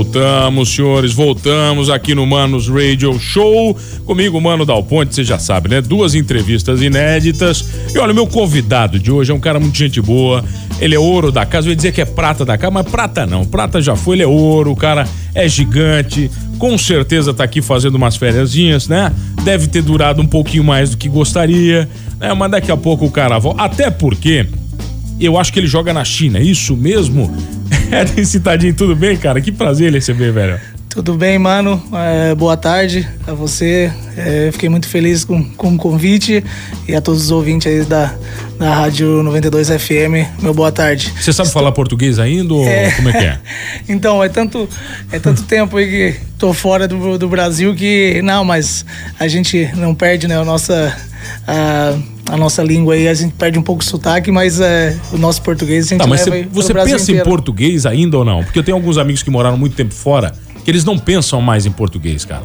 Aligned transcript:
Voltamos, 0.00 0.74
senhores, 0.74 1.12
voltamos 1.12 1.90
aqui 1.90 2.14
no 2.14 2.24
Manos 2.26 2.68
Radio 2.68 3.18
Show. 3.20 3.76
Comigo, 4.06 4.40
Mano 4.40 4.64
Dal 4.64 4.82
Ponte, 4.82 5.14
você 5.14 5.22
já 5.22 5.38
sabe, 5.38 5.68
né? 5.68 5.82
Duas 5.82 6.14
entrevistas 6.14 6.80
inéditas. 6.80 7.62
E 7.94 7.98
olha, 7.98 8.10
o 8.10 8.14
meu 8.14 8.26
convidado 8.26 8.98
de 8.98 9.12
hoje 9.12 9.30
é 9.30 9.34
um 9.34 9.38
cara 9.38 9.60
muito 9.60 9.76
gente 9.76 10.00
boa. 10.00 10.42
Ele 10.80 10.94
é 10.94 10.98
ouro 10.98 11.30
da 11.30 11.44
casa, 11.44 11.66
eu 11.66 11.72
ia 11.72 11.76
dizer 11.76 11.92
que 11.92 12.00
é 12.00 12.06
prata 12.06 12.46
da 12.46 12.56
casa, 12.56 12.70
mas 12.70 12.88
prata 12.88 13.26
não. 13.26 13.44
Prata 13.44 13.82
já 13.82 13.94
foi, 13.94 14.16
ele 14.16 14.22
é 14.22 14.26
ouro, 14.26 14.72
o 14.72 14.76
cara 14.76 15.06
é 15.34 15.46
gigante. 15.46 16.30
Com 16.58 16.78
certeza 16.78 17.34
tá 17.34 17.44
aqui 17.44 17.60
fazendo 17.60 17.96
umas 17.96 18.16
férias, 18.16 18.88
né? 18.88 19.12
Deve 19.44 19.66
ter 19.66 19.82
durado 19.82 20.22
um 20.22 20.26
pouquinho 20.26 20.64
mais 20.64 20.92
do 20.92 20.96
que 20.96 21.10
gostaria, 21.10 21.86
né? 22.18 22.32
Mas 22.32 22.50
daqui 22.50 22.72
a 22.72 22.76
pouco 22.76 23.04
o 23.04 23.10
cara 23.10 23.38
volta. 23.38 23.62
Até 23.62 23.90
porque 23.90 24.46
eu 25.20 25.36
acho 25.36 25.52
que 25.52 25.58
ele 25.58 25.66
joga 25.66 25.92
na 25.92 26.06
China, 26.06 26.38
é 26.38 26.42
isso 26.42 26.74
mesmo? 26.74 27.30
Edwin 27.92 28.24
Citadinho, 28.24 28.72
tudo 28.72 28.94
bem, 28.94 29.16
cara? 29.16 29.40
Que 29.40 29.50
prazer 29.50 29.92
receber, 29.92 30.32
velho. 30.32 30.60
Tudo 30.88 31.14
bem, 31.14 31.38
mano. 31.38 31.80
É, 31.92 32.34
boa 32.34 32.56
tarde 32.56 33.08
a 33.26 33.32
você. 33.32 33.92
É, 34.16 34.50
fiquei 34.52 34.68
muito 34.68 34.88
feliz 34.88 35.24
com, 35.24 35.42
com 35.50 35.74
o 35.74 35.76
convite 35.76 36.42
e 36.86 36.94
a 36.94 37.00
todos 37.00 37.22
os 37.24 37.30
ouvintes 37.30 37.66
aí 37.66 37.84
da, 37.84 38.12
da 38.58 38.74
Rádio 38.74 39.22
92 39.22 39.68
FM. 39.68 40.42
Meu 40.42 40.52
boa 40.52 40.72
tarde. 40.72 41.12
Você 41.16 41.32
sabe 41.32 41.48
Estou... 41.48 41.62
falar 41.62 41.70
português 41.72 42.18
ainda 42.18 42.54
ou 42.54 42.66
é... 42.66 42.90
como 42.92 43.08
é 43.08 43.12
que 43.12 43.24
é? 43.24 43.38
então, 43.88 44.22
é 44.22 44.28
tanto, 44.28 44.68
é 45.12 45.18
tanto 45.18 45.42
tempo 45.46 45.76
aí 45.76 45.88
que 45.88 46.20
tô 46.36 46.52
fora 46.52 46.88
do, 46.88 47.16
do 47.16 47.28
Brasil 47.28 47.74
que. 47.74 48.20
Não, 48.22 48.44
mas 48.44 48.84
a 49.18 49.28
gente 49.28 49.70
não 49.76 49.94
perde, 49.94 50.26
né? 50.26 50.36
A 50.38 50.44
nossa. 50.44 50.96
A 51.46 51.96
a 52.30 52.36
nossa 52.36 52.62
língua 52.62 52.94
aí, 52.94 53.08
a 53.08 53.14
gente 53.14 53.34
perde 53.34 53.58
um 53.58 53.62
pouco 53.62 53.82
o 53.82 53.84
sotaque, 53.84 54.30
mas 54.30 54.60
é, 54.60 54.96
o 55.12 55.18
nosso 55.18 55.42
português 55.42 55.86
a 55.86 55.88
gente 55.90 56.00
tá, 56.00 56.06
mas 56.06 56.24
leva 56.26 56.48
Você, 56.52 56.72
você 56.72 56.74
pensa 56.74 57.02
inteiro. 57.02 57.20
em 57.20 57.24
português 57.24 57.86
ainda 57.86 58.18
ou 58.18 58.24
não? 58.24 58.44
Porque 58.44 58.58
eu 58.58 58.62
tenho 58.62 58.76
alguns 58.76 58.96
amigos 58.98 59.22
que 59.22 59.30
moraram 59.30 59.56
muito 59.56 59.74
tempo 59.74 59.92
fora, 59.92 60.32
que 60.64 60.70
eles 60.70 60.84
não 60.84 60.96
pensam 60.96 61.40
mais 61.40 61.66
em 61.66 61.72
português, 61.72 62.24
cara. 62.24 62.44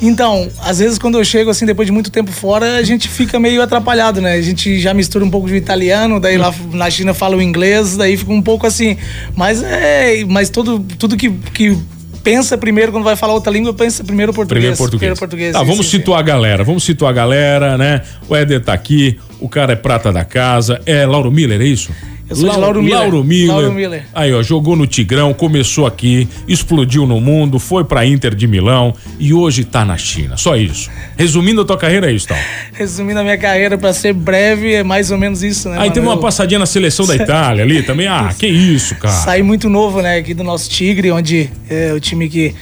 Então, 0.00 0.48
às 0.62 0.78
vezes 0.78 0.98
quando 0.98 1.18
eu 1.18 1.24
chego 1.24 1.50
assim, 1.50 1.64
depois 1.64 1.86
de 1.86 1.92
muito 1.92 2.10
tempo 2.10 2.30
fora, 2.30 2.76
a 2.76 2.82
gente 2.82 3.08
fica 3.08 3.38
meio 3.38 3.62
atrapalhado, 3.62 4.20
né? 4.20 4.34
A 4.34 4.42
gente 4.42 4.78
já 4.78 4.92
mistura 4.92 5.24
um 5.24 5.30
pouco 5.30 5.48
de 5.48 5.56
italiano, 5.56 6.20
daí 6.20 6.36
lá 6.36 6.54
na 6.72 6.90
China 6.90 7.14
fala 7.14 7.36
o 7.36 7.42
inglês, 7.42 7.96
daí 7.96 8.16
fica 8.16 8.32
um 8.32 8.42
pouco 8.42 8.66
assim. 8.66 8.96
Mas 9.34 9.62
é. 9.62 10.24
Mas 10.26 10.50
tudo, 10.50 10.80
tudo 10.98 11.16
que, 11.16 11.30
que 11.30 11.78
pensa 12.26 12.58
primeiro, 12.58 12.90
quando 12.90 13.04
vai 13.04 13.14
falar 13.14 13.34
outra 13.34 13.52
língua, 13.52 13.72
pensa 13.72 14.02
primeiro 14.02 14.32
português. 14.34 14.60
Primeiro 14.60 14.76
português. 14.76 14.98
Primeiro 14.98 15.18
português 15.18 15.52
tá, 15.52 15.62
vamos 15.62 15.88
situar 15.88 16.18
a 16.18 16.22
galera, 16.22 16.64
vamos 16.64 16.82
situar 16.82 17.12
a 17.12 17.14
galera, 17.14 17.78
né? 17.78 18.02
O 18.28 18.34
Éder 18.34 18.64
tá 18.64 18.72
aqui, 18.72 19.16
o 19.46 19.48
cara 19.48 19.72
é 19.72 19.76
prata 19.76 20.12
da 20.12 20.24
casa, 20.24 20.80
é 20.84 21.06
Lauro 21.06 21.30
Miller, 21.30 21.60
é 21.60 21.64
isso? 21.64 21.92
Eu 22.28 22.34
sou 22.34 22.46
Lauro, 22.46 22.60
Lauro 22.60 22.82
Miller. 22.82 22.98
Lauro 22.98 23.24
Miller. 23.24 23.54
Lauro 23.54 23.72
Miller. 23.72 24.06
Aí, 24.12 24.34
ó, 24.34 24.42
jogou 24.42 24.74
no 24.74 24.84
Tigrão, 24.84 25.32
começou 25.32 25.86
aqui, 25.86 26.28
explodiu 26.48 27.06
no 27.06 27.20
mundo, 27.20 27.60
foi 27.60 27.84
pra 27.84 28.04
Inter 28.04 28.34
de 28.34 28.48
Milão 28.48 28.92
e 29.20 29.32
hoje 29.32 29.64
tá 29.64 29.84
na 29.84 29.96
China. 29.96 30.36
Só 30.36 30.56
isso. 30.56 30.90
Resumindo 31.16 31.60
a 31.60 31.64
tua 31.64 31.78
carreira, 31.78 32.10
é 32.10 32.12
isso, 32.12 32.26
tal. 32.26 32.36
Resumindo 32.72 33.20
a 33.20 33.22
minha 33.22 33.38
carreira, 33.38 33.78
pra 33.78 33.92
ser 33.92 34.12
breve, 34.12 34.74
é 34.74 34.82
mais 34.82 35.12
ou 35.12 35.18
menos 35.18 35.44
isso, 35.44 35.68
né? 35.68 35.76
Aí 35.78 35.92
teve 35.92 36.04
uma 36.04 36.18
passadinha 36.18 36.58
na 36.58 36.66
seleção 36.66 37.06
da 37.06 37.14
Itália 37.16 37.62
ali 37.62 37.84
também. 37.84 38.08
Ah, 38.08 38.34
que 38.36 38.48
isso, 38.48 38.96
cara. 38.96 39.14
Saí 39.14 39.44
muito 39.44 39.68
novo, 39.68 40.02
né, 40.02 40.16
aqui 40.16 40.34
do 40.34 40.42
nosso 40.42 40.68
Tigre, 40.68 41.12
onde 41.12 41.48
é 41.70 41.92
o 41.92 42.00
time 42.00 42.28
que 42.28 42.54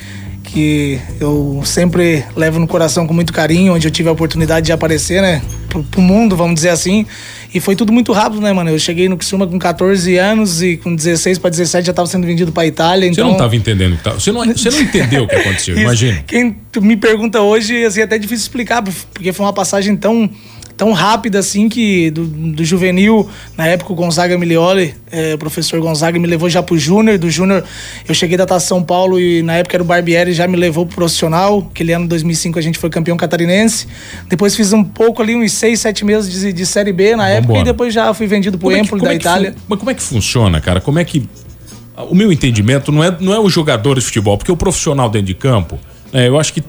que 0.45 1.01
eu 1.19 1.63
sempre 1.65 2.23
levo 2.37 2.61
no 2.61 2.67
coração 2.69 3.07
com 3.09 3.15
muito 3.15 3.33
carinho, 3.33 3.75
onde 3.75 3.89
eu 3.89 3.91
tive 3.91 4.09
a 4.09 4.13
oportunidade 4.13 4.67
de 4.67 4.73
aparecer, 4.73 5.21
né, 5.21 5.43
pro, 5.75 5.83
pro 5.83 6.01
mundo, 6.01 6.37
vamos 6.37 6.55
dizer 6.55 6.69
assim. 6.69 7.05
E 7.53 7.61
foi 7.61 7.75
tudo 7.75 7.93
muito 7.93 8.13
rápido, 8.13 8.41
né, 8.41 8.53
mano? 8.53 8.71
Eu 8.71 8.79
cheguei 8.79 9.09
no 9.09 9.17
Criciúma 9.17 9.47
com 9.47 9.59
14 9.59 10.17
anos 10.17 10.63
e 10.63 10.77
com 10.77 10.95
16 10.95 11.39
para 11.39 11.51
17 11.51 11.87
já 11.87 11.91
estava 11.91 12.07
sendo 12.07 12.27
vendido 12.27 12.53
para 12.53 12.67
Itália. 12.67 13.07
Então... 13.07 13.25
Você 13.25 13.29
não 13.29 13.33
estava 13.33 13.57
entendendo 13.57 13.95
o 13.95 13.97
que 13.97 14.05
tava... 14.05 14.21
Você 14.21 14.33
não, 14.33 14.45
você 14.55 14.71
não 14.71 14.81
entendeu 14.81 15.25
o 15.25 15.29
que 15.29 15.35
aconteceu, 15.35 15.79
imagina. 15.79 16.23
Quem 16.27 16.57
me 16.81 16.97
pergunta 16.97 17.41
hoje, 17.41 17.85
assim, 17.85 18.01
é 18.01 18.05
até 18.05 18.19
difícil 18.19 18.45
explicar, 18.45 18.83
porque 18.83 19.33
foi 19.33 19.45
uma 19.45 19.53
passagem 19.53 19.97
tão 19.97 20.31
tão 20.77 20.93
rápida 20.93 21.39
assim 21.39 21.69
que 21.69 22.11
do, 22.11 22.27
do 22.27 22.65
juvenil, 22.65 23.29
na 23.57 23.67
época 23.67 23.93
o 23.93 23.97
Gonzaga 23.97 24.37
Milioli, 24.37 24.95
é, 25.11 25.35
o 25.35 25.39
professor 25.39 25.81
Gonzaga 25.81 26.19
me 26.19 26.27
levou 26.27 26.49
já 26.49 26.63
pro 26.63 26.77
júnior, 26.77 27.19
do 27.19 27.31
júnior 27.31 27.65
eu 28.09 28.15
cheguei 28.15 28.37
da 28.37 28.47
Taça 28.47 28.67
São 28.67 28.83
Paulo 28.83 29.19
e 29.19 29.43
na 29.43 29.55
época 29.55 29.77
era 29.77 29.83
o 29.83 29.87
Barbieri, 29.87 30.33
já 30.33 30.47
me 30.47 30.57
levou 30.57 30.87
pro 30.87 30.97
profissional, 30.97 31.67
aquele 31.71 31.93
ano 31.93 32.09
2005 32.09 32.59
a 32.59 32.63
gente 32.63 32.79
foi 32.79 32.91
campeão 32.91 33.17
catarinense, 33.17 33.87
depois 34.29 34.57
fiz 34.57 34.73
um 34.73 34.83
pouco 34.83 35.23
ali, 35.23 35.35
uns 35.35 35.53
seis, 35.53 35.81
sete 35.81 36.05
meses 36.05 36.31
de, 36.31 36.53
de 36.53 36.67
Série 36.67 36.93
B 36.93 37.17
na 37.17 37.29
época 37.29 37.59
e 37.59 37.65
depois 37.65 37.95
já 37.95 38.13
fui 38.13 38.27
vendido 38.27 38.59
pro 38.59 38.71
como 38.71 38.83
Empoli 38.83 39.03
é 39.03 39.05
da 39.05 39.13
é 39.13 39.17
Itália. 39.17 39.55
Mas 39.69 39.79
como 39.79 39.91
é 39.91 39.95
que 39.95 40.03
funciona, 40.03 40.61
cara? 40.61 40.81
Como 40.81 40.99
é 40.99 41.05
que... 41.05 41.29
O 42.11 42.15
meu 42.15 42.33
entendimento 42.33 42.91
não 42.91 43.05
é, 43.05 43.17
não 43.21 43.33
é 43.33 43.39
o 43.39 43.49
jogador 43.49 44.01
de 44.01 44.05
futebol, 44.05 44.37
porque 44.37 44.51
o 44.51 44.57
profissional 44.57 45.09
dentro 45.09 45.29
de 45.29 45.35
campo, 45.35 45.79
é, 46.13 46.27
eu 46.27 46.39
acho 46.39 46.53
que 46.53 46.63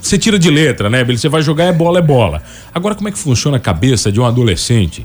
você 0.00 0.18
tira 0.18 0.38
de 0.38 0.50
letra, 0.50 0.88
né, 0.88 1.04
Você 1.04 1.28
vai 1.28 1.42
jogar 1.42 1.64
é 1.64 1.72
bola, 1.72 1.98
é 1.98 2.02
bola. 2.02 2.42
Agora, 2.74 2.94
como 2.94 3.08
é 3.08 3.12
que 3.12 3.18
funciona 3.18 3.56
a 3.56 3.60
cabeça 3.60 4.10
de 4.10 4.20
um 4.20 4.24
adolescente? 4.24 5.04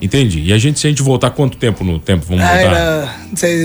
Entende? 0.00 0.40
E 0.42 0.52
a 0.52 0.58
gente, 0.58 0.78
se 0.78 0.86
a 0.86 0.90
gente 0.90 1.02
voltar 1.02 1.30
quanto 1.30 1.56
tempo 1.56 1.82
no 1.82 1.98
tempo? 1.98 2.24
Vamos 2.28 2.44
voltar? 2.44 2.60
Era, 2.60 3.10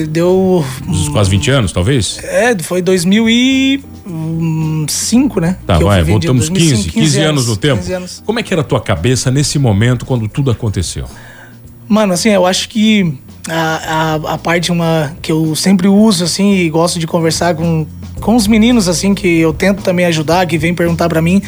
deu. 0.07 0.65
Uns 0.87 1.09
quase 1.09 1.29
20 1.29 1.51
anos, 1.51 1.73
talvez? 1.73 2.19
É, 2.23 2.57
foi 2.59 2.81
2005, 2.81 5.41
né? 5.41 5.57
Tá, 5.67 5.77
vai, 5.77 6.01
voltamos 6.03 6.47
2005, 6.47 6.83
15, 6.83 6.89
15, 6.89 7.05
15 7.05 7.19
anos, 7.19 7.29
anos 7.29 7.47
no 7.49 7.57
tempo. 7.57 7.93
Anos. 7.93 8.23
Como 8.25 8.39
é 8.39 8.43
que 8.43 8.53
era 8.53 8.61
a 8.61 8.63
tua 8.63 8.79
cabeça 8.79 9.29
nesse 9.29 9.59
momento, 9.59 10.05
quando 10.05 10.25
tudo 10.29 10.49
aconteceu? 10.49 11.05
Mano, 11.85 12.13
assim, 12.13 12.29
eu 12.29 12.45
acho 12.45 12.69
que 12.69 13.13
a, 13.49 13.53
a, 13.53 14.15
a 14.35 14.37
parte 14.37 14.71
uma 14.71 15.13
que 15.21 15.33
eu 15.33 15.53
sempre 15.53 15.89
uso, 15.89 16.23
assim, 16.23 16.53
e 16.53 16.69
gosto 16.69 16.97
de 16.97 17.05
conversar 17.05 17.55
com, 17.55 17.85
com 18.21 18.35
os 18.35 18.47
meninos, 18.47 18.87
assim, 18.87 19.13
que 19.13 19.39
eu 19.39 19.51
tento 19.51 19.81
também 19.81 20.05
ajudar, 20.05 20.45
que 20.45 20.57
vem 20.57 20.73
perguntar 20.73 21.09
para 21.09 21.21
mim, 21.21 21.41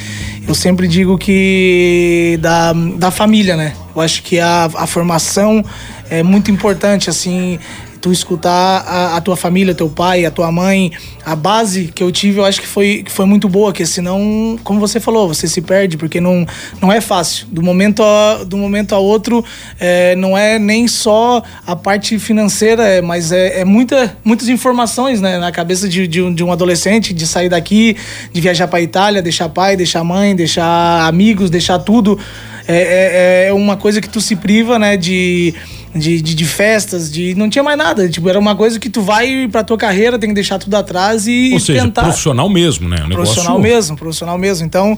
eu 0.47 0.55
sempre 0.55 0.87
digo 0.87 1.17
que 1.17 2.37
da, 2.41 2.73
da 2.73 3.11
família, 3.11 3.55
né? 3.55 3.73
Eu 3.95 4.01
acho 4.01 4.23
que 4.23 4.39
a, 4.39 4.69
a 4.75 4.87
formação 4.87 5.63
é 6.09 6.23
muito 6.23 6.51
importante, 6.51 7.09
assim, 7.09 7.59
tu 8.03 8.11
escutar 8.11 8.83
a, 8.85 9.15
a, 9.15 9.21
tua 9.21 9.37
família, 9.37 9.73
teu 9.73 9.87
pai, 9.87 10.25
a 10.25 10.29
tua 10.29 10.51
mãe, 10.51 10.91
a 11.25 11.37
base 11.37 11.85
que 11.85 12.03
eu 12.03 12.11
tive, 12.11 12.39
eu 12.39 12.43
acho 12.43 12.59
que 12.59 12.67
foi, 12.67 13.01
que 13.01 13.09
foi 13.09 13.25
muito 13.25 13.47
boa, 13.47 13.71
que 13.71 13.85
senão, 13.85 14.59
como 14.61 14.77
você 14.77 14.99
falou, 14.99 15.25
você 15.25 15.47
se 15.47 15.61
perde, 15.61 15.95
porque 15.95 16.19
não, 16.19 16.45
não 16.81 16.91
é 16.91 16.99
fácil. 16.99 17.47
Do 17.49 17.61
momento 17.63 18.03
a, 18.03 18.43
do 18.43 18.57
momento 18.57 18.93
a 18.93 18.99
outro, 18.99 19.41
é, 19.79 20.17
não 20.17 20.37
é 20.37 20.59
nem 20.59 20.85
só 20.85 21.41
a 21.65 21.77
parte 21.77 22.19
financeira, 22.19 22.83
é, 22.83 23.01
mas 23.01 23.31
é, 23.31 23.61
é 23.61 23.63
muita, 23.63 24.17
muitas 24.21 24.49
informações 24.49 25.21
né, 25.21 25.37
na 25.37 25.53
cabeça 25.53 25.87
de, 25.87 26.05
de, 26.05 26.21
um, 26.21 26.33
de 26.33 26.43
um 26.43 26.51
adolescente, 26.51 27.13
de 27.13 27.25
sair 27.25 27.47
daqui, 27.47 27.95
de 28.33 28.41
viajar 28.41 28.67
para 28.67 28.81
Itália, 28.81 29.21
deixar 29.21 29.47
pai, 29.47 29.77
deixar 29.77 30.03
mãe, 30.03 30.35
deixar 30.35 31.07
amigos, 31.07 31.49
deixar 31.49 31.79
tudo. 31.79 32.19
É, 32.67 33.45
é, 33.45 33.47
é 33.47 33.53
uma 33.53 33.77
coisa 33.77 34.01
que 34.01 34.09
tu 34.09 34.19
se 34.19 34.35
priva, 34.35 34.77
né, 34.77 34.97
de 34.97 35.53
de, 35.95 36.21
de, 36.21 36.35
de, 36.35 36.45
festas, 36.45 37.11
de 37.11 37.35
não 37.35 37.49
tinha 37.49 37.63
mais 37.63 37.77
nada. 37.77 38.09
Tipo, 38.09 38.29
era 38.29 38.39
uma 38.39 38.55
coisa 38.55 38.79
que 38.79 38.89
tu 38.89 39.01
vai 39.01 39.47
pra 39.51 39.63
tua 39.63 39.77
carreira, 39.77 40.17
tem 40.17 40.29
que 40.29 40.35
deixar 40.35 40.59
tudo 40.59 40.75
atrás 40.75 41.27
e 41.27 41.51
Ou 41.53 41.59
seja, 41.59 41.81
tentar. 41.81 42.03
profissional 42.03 42.49
mesmo, 42.49 42.89
né? 42.89 43.03
Um 43.05 43.09
profissional 43.09 43.59
mesmo, 43.59 43.97
profissional 43.97 44.37
mesmo. 44.37 44.65
Então, 44.65 44.97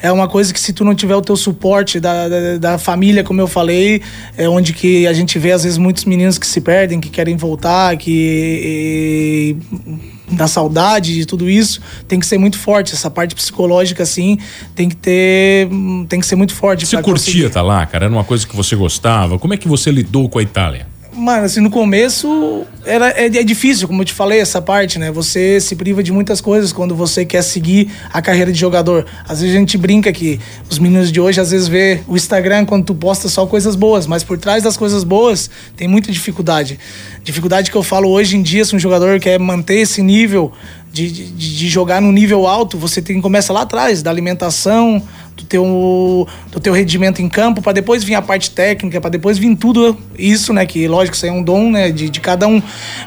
é 0.00 0.10
uma 0.10 0.28
coisa 0.28 0.52
que 0.52 0.60
se 0.60 0.72
tu 0.72 0.84
não 0.84 0.94
tiver 0.94 1.16
o 1.16 1.22
teu 1.22 1.36
suporte 1.36 1.98
da, 1.98 2.28
da, 2.28 2.58
da, 2.58 2.78
família, 2.78 3.24
como 3.24 3.40
eu 3.40 3.46
falei, 3.46 4.02
é 4.36 4.48
onde 4.48 4.72
que 4.72 5.06
a 5.06 5.12
gente 5.12 5.38
vê 5.38 5.52
às 5.52 5.64
vezes 5.64 5.78
muitos 5.78 6.04
meninos 6.04 6.38
que 6.38 6.46
se 6.46 6.60
perdem, 6.60 7.00
que 7.00 7.08
querem 7.08 7.36
voltar, 7.36 7.96
que. 7.96 9.56
E 9.66 10.15
da 10.30 10.48
saudade, 10.48 11.14
de 11.14 11.26
tudo 11.26 11.48
isso, 11.48 11.80
tem 12.08 12.18
que 12.18 12.26
ser 12.26 12.38
muito 12.38 12.58
forte. 12.58 12.92
Essa 12.92 13.10
parte 13.10 13.34
psicológica, 13.34 14.02
assim, 14.02 14.38
tem 14.74 14.88
que 14.88 14.96
ter. 14.96 15.68
tem 16.08 16.20
que 16.20 16.26
ser 16.26 16.36
muito 16.36 16.54
forte. 16.54 16.86
Você 16.86 17.00
curtia 17.02 17.46
estar 17.46 17.60
tá 17.60 17.66
lá, 17.66 17.86
cara? 17.86 18.06
Era 18.06 18.14
uma 18.14 18.24
coisa 18.24 18.46
que 18.46 18.56
você 18.56 18.74
gostava? 18.74 19.38
Como 19.38 19.54
é 19.54 19.56
que 19.56 19.68
você 19.68 19.90
lidou 19.90 20.28
com 20.28 20.38
a 20.38 20.42
Itália? 20.42 20.86
Mano, 21.16 21.46
assim, 21.46 21.60
no 21.60 21.70
começo 21.70 22.66
era, 22.84 23.08
é, 23.08 23.24
é, 23.24 23.42
difícil, 23.42 23.88
como 23.88 24.02
eu 24.02 24.04
te 24.04 24.12
falei, 24.12 24.38
essa 24.38 24.60
parte, 24.60 24.98
né? 24.98 25.10
Você 25.10 25.58
se 25.60 25.74
priva 25.74 26.02
de 26.02 26.12
muitas 26.12 26.42
coisas 26.42 26.74
quando 26.74 26.94
você 26.94 27.24
quer 27.24 27.42
seguir 27.42 27.90
a 28.12 28.20
carreira 28.20 28.52
de 28.52 28.58
jogador. 28.58 29.06
Às 29.26 29.40
vezes 29.40 29.56
a 29.56 29.58
gente 29.58 29.78
brinca 29.78 30.12
que 30.12 30.38
os 30.70 30.78
meninos 30.78 31.10
de 31.10 31.18
hoje 31.18 31.40
às 31.40 31.50
vezes 31.50 31.68
vê 31.68 32.00
o 32.06 32.16
Instagram 32.16 32.66
quando 32.66 32.84
tu 32.84 32.94
posta 32.94 33.30
só 33.30 33.46
coisas 33.46 33.74
boas, 33.74 34.06
mas 34.06 34.22
por 34.22 34.36
trás 34.36 34.62
das 34.62 34.76
coisas 34.76 35.04
boas 35.04 35.48
tem 35.74 35.88
muita 35.88 36.12
dificuldade. 36.12 36.78
Dificuldade 37.24 37.70
que 37.70 37.76
eu 37.76 37.82
falo 37.82 38.10
hoje 38.10 38.36
em 38.36 38.42
dia, 38.42 38.64
se 38.64 38.76
um 38.76 38.78
jogador 38.78 39.18
quer 39.18 39.40
manter 39.40 39.78
esse 39.78 40.02
nível 40.02 40.52
de, 40.96 41.10
de, 41.10 41.56
de 41.58 41.68
jogar 41.68 42.00
no 42.00 42.10
nível 42.10 42.46
alto, 42.46 42.78
você 42.78 43.02
tem 43.02 43.16
que 43.16 43.22
começar 43.22 43.52
lá 43.52 43.62
atrás, 43.62 44.02
da 44.02 44.10
alimentação, 44.10 45.02
do 45.36 45.44
teu, 45.44 46.26
do 46.50 46.58
teu 46.58 46.72
rendimento 46.72 47.20
em 47.20 47.28
campo, 47.28 47.60
para 47.60 47.72
depois 47.72 48.02
vir 48.02 48.14
a 48.14 48.22
parte 48.22 48.50
técnica, 48.50 48.98
para 48.98 49.10
depois 49.10 49.36
vir 49.36 49.54
tudo 49.56 49.96
isso, 50.18 50.54
né? 50.54 50.64
Que 50.64 50.88
lógico, 50.88 51.14
isso 51.14 51.26
é 51.26 51.30
um 51.32 51.42
dom, 51.42 51.70
né? 51.70 51.90
De, 51.90 52.08
de 52.08 52.20
cada 52.20 52.48
um. 52.48 52.62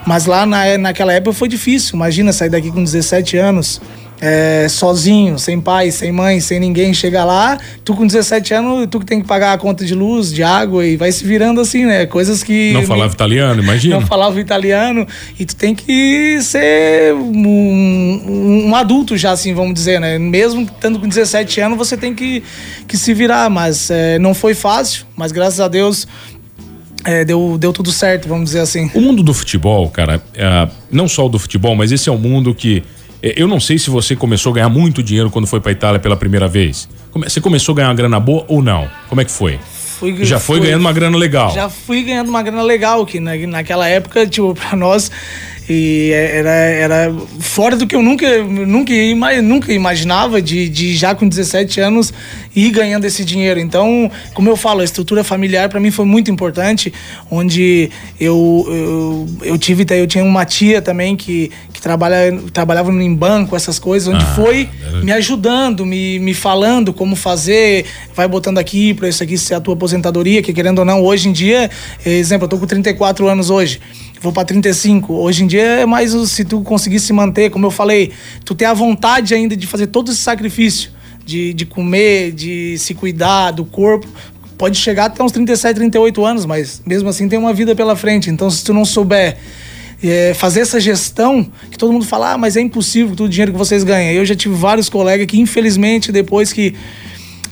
Mas 0.06 0.28
lá 0.28 0.46
na, 0.46 0.78
naquela 0.78 1.12
época 1.12 1.34
foi 1.34 1.48
difícil. 1.48 1.96
Imagina 1.96 2.32
sair 2.32 2.50
daqui 2.50 2.70
com 2.72 2.84
17 2.84 3.36
anos 3.38 3.82
é, 4.22 4.68
sozinho, 4.70 5.40
sem 5.40 5.62
pai, 5.62 5.92
sem 5.92 6.12
mãe, 6.12 6.40
sem 6.40 6.60
ninguém, 6.60 6.94
chega 6.94 7.24
lá, 7.24 7.58
tu 7.86 7.96
com 7.96 8.06
17 8.06 8.54
anos, 8.54 8.88
tu 8.90 9.00
que 9.00 9.06
tem 9.06 9.22
que 9.22 9.28
pagar 9.28 9.54
a 9.54 9.58
conta 9.58 9.86
de 9.86 9.96
luz, 9.96 10.34
de 10.34 10.44
água 10.44 10.86
e 10.86 10.98
vai 10.98 11.12
se 11.12 11.24
virando 11.24 11.62
assim, 11.62 11.86
né? 11.86 12.06
Coisas 12.06 12.44
que. 12.44 12.74
Não 12.74 12.84
falava 12.84 13.14
italiano, 13.14 13.62
imagina. 13.62 14.00
Não 14.00 14.06
falava 14.06 14.40
italiano 14.40 15.08
e 15.40 15.46
tu 15.46 15.56
tem 15.56 15.74
que 15.74 16.42
ser 16.42 17.14
um, 17.14 18.68
um, 18.68 18.76
adulto 18.76 19.18
já, 19.18 19.32
assim, 19.32 19.54
vamos 19.54 19.74
dizer, 19.74 20.00
né? 20.02 20.20
Mesmo 20.20 20.64
estando 20.64 21.00
com 21.00 21.08
17 21.08 21.62
anos, 21.62 21.78
você 21.78 21.96
tem 21.96 22.14
que, 22.14 22.44
que 22.88 22.98
se 22.98 23.14
virar, 23.14 23.50
mas 23.50 23.90
é, 23.90 24.20
não 24.20 24.34
foi 24.34 24.54
fácil, 24.54 25.06
mas 25.16 25.32
graças 25.32 25.60
a 25.60 25.68
Deus. 25.68 26.08
É, 27.06 27.24
deu, 27.24 27.58
deu 27.58 27.72
tudo 27.72 27.94
certo, 27.94 28.28
vamos 28.28 28.48
dizer 28.48 28.60
assim. 28.60 28.92
O 28.94 29.00
mundo 29.00 29.24
do 29.24 29.34
futebol, 29.34 29.90
cara, 29.90 30.22
é, 30.36 30.68
não 30.92 31.08
só 31.08 31.28
o 31.28 31.30
do 31.30 31.40
futebol, 31.40 31.74
mas 31.74 31.94
esse 31.94 32.10
é 32.10 32.12
um 32.12 32.18
mundo 32.18 32.54
que 32.54 32.84
eu 33.22 33.48
não 33.48 33.60
sei 33.60 33.78
se 33.78 33.90
você 33.90 34.16
começou 34.16 34.52
a 34.52 34.56
ganhar 34.56 34.70
muito 34.70 35.04
dinheiro 35.04 35.30
quando 35.30 35.48
foi 35.48 35.60
para 35.60 35.72
Itália 35.72 36.00
pela 36.00 36.16
primeira 36.16 36.48
vez. 36.48 36.88
Você 37.14 37.42
começou 37.42 37.74
a 37.74 37.76
ganhar 37.76 37.90
uma 37.90 37.96
grana 37.96 38.20
boa 38.20 38.46
ou 38.48 38.62
não? 38.62 38.90
Como 39.08 39.20
é 39.20 39.26
que 39.26 39.32
foi? 39.32 39.60
Fui, 40.00 40.24
já 40.24 40.40
foi 40.40 40.60
fui, 40.60 40.68
ganhando 40.68 40.82
uma 40.82 40.94
grana 40.94 41.18
legal. 41.18 41.54
Já 41.54 41.68
fui 41.70 42.04
ganhando 42.04 42.30
uma 42.30 42.42
grana 42.42 42.64
legal, 42.64 43.06
que 43.06 43.20
na, 43.20 43.36
naquela 43.36 43.88
época, 43.88 44.26
tipo, 44.26 44.56
pra 44.56 44.76
nós 44.76 45.12
e 45.70 46.12
era, 46.12 46.50
era 46.50 47.16
fora 47.40 47.76
do 47.76 47.86
que 47.86 47.96
eu 47.96 48.02
nunca, 48.02 48.44
nunca, 48.44 48.94
nunca 49.44 49.72
imaginava 49.72 50.42
de, 50.42 50.68
de 50.68 50.96
já 50.96 51.14
com 51.14 51.30
17 51.30 51.80
anos 51.80 52.12
ir 52.56 52.72
ganhando 52.72 53.06
esse 53.06 53.24
dinheiro. 53.24 53.60
Então, 53.60 54.10
como 54.34 54.50
eu 54.50 54.58
falo, 54.58 54.82
a 54.82 54.84
estrutura 54.84 55.24
familiar 55.24 55.70
para 55.70 55.80
mim 55.80 55.92
foi 55.92 56.06
muito 56.06 56.32
importante, 56.32 56.92
onde 57.30 57.92
eu, 58.20 58.66
eu, 58.68 59.30
eu 59.44 59.58
tive, 59.60 59.86
eu 59.96 60.08
tinha 60.08 60.24
uma 60.24 60.44
tia 60.44 60.82
também 60.82 61.16
que, 61.16 61.52
que 61.72 61.80
trabalha, 61.80 62.36
trabalhava 62.52 62.92
em 62.92 63.14
banco, 63.14 63.56
essas 63.56 63.78
coisas, 63.78 64.12
onde 64.12 64.24
ah, 64.24 64.34
foi 64.36 64.68
era... 64.88 65.04
me 65.04 65.12
ajudando, 65.12 65.86
me, 65.86 66.18
me 66.18 66.34
falando 66.34 66.92
como 66.92 67.16
fazer, 67.16 67.86
vai 68.16 68.28
botando 68.28 68.58
aqui 68.58 68.96
para 68.96 69.08
isso 69.08 69.22
aqui 69.22 69.38
ser 69.38 69.54
a 69.54 69.62
tua 69.62 69.76
aposentadoria, 69.76 70.42
que 70.42 70.52
querendo 70.52 70.80
ou 70.80 70.86
não, 70.86 71.04
hoje 71.04 71.30
em 71.30 71.32
dia, 71.32 71.70
exemplo, 72.04 72.46
eu 72.46 72.50
tô 72.50 72.58
com 72.58 72.66
34 72.66 73.28
anos 73.28 73.52
hoje 73.52 73.80
vou 74.22 74.32
para 74.32 74.46
35. 74.46 75.14
Hoje 75.14 75.44
em 75.44 75.48
dia 75.48 75.62
é 75.62 75.86
mais 75.86 76.12
se 76.30 76.44
tu 76.44 76.62
conseguir 76.62 77.00
se 77.00 77.14
manter, 77.14 77.50
como 77.50 77.66
eu 77.66 77.72
falei, 77.72 78.12
tu 78.44 78.54
ter 78.54 78.66
a 78.66 78.74
vontade 78.74 79.34
ainda 79.34 79.56
de 79.56 79.66
fazer 79.66 79.88
todo 79.88 80.12
esse 80.12 80.22
sacrifício, 80.22 80.92
de, 81.26 81.54
de 81.54 81.66
comer, 81.66 82.32
de 82.32 82.78
se 82.78 82.94
cuidar 82.94 83.52
do 83.52 83.66
corpo. 83.66 84.08
Pode 84.58 84.78
chegar 84.78 85.06
até 85.06 85.24
uns 85.24 85.32
37, 85.32 85.76
38 85.76 86.26
anos, 86.26 86.46
mas 86.46 86.82
mesmo 86.86 87.08
assim 87.08 87.30
tem 87.30 87.40
uma 87.40 87.54
vida 87.54 87.76
pela 87.76 87.96
frente. 87.96 88.30
Então, 88.30 88.50
se 88.50 88.64
tu 88.64 88.74
não 88.74 88.84
souber 88.84 89.38
é, 90.04 90.34
fazer 90.34 90.62
essa 90.62 90.82
gestão, 90.82 91.50
que 91.72 91.78
todo 91.78 91.94
mundo 91.94 92.06
fala, 92.06 92.34
ah, 92.34 92.38
mas 92.38 92.58
é 92.58 92.62
impossível 92.62 93.16
todo 93.16 93.28
o 93.28 93.30
dinheiro 93.30 93.54
que 93.54 93.58
vocês 93.58 93.86
ganham. 93.86 94.12
Eu 94.12 94.26
já 94.26 94.36
tive 94.36 94.56
vários 94.56 94.90
colegas 94.90 95.26
que, 95.28 95.40
infelizmente, 95.40 96.12
depois 96.12 96.52
que 96.52 96.76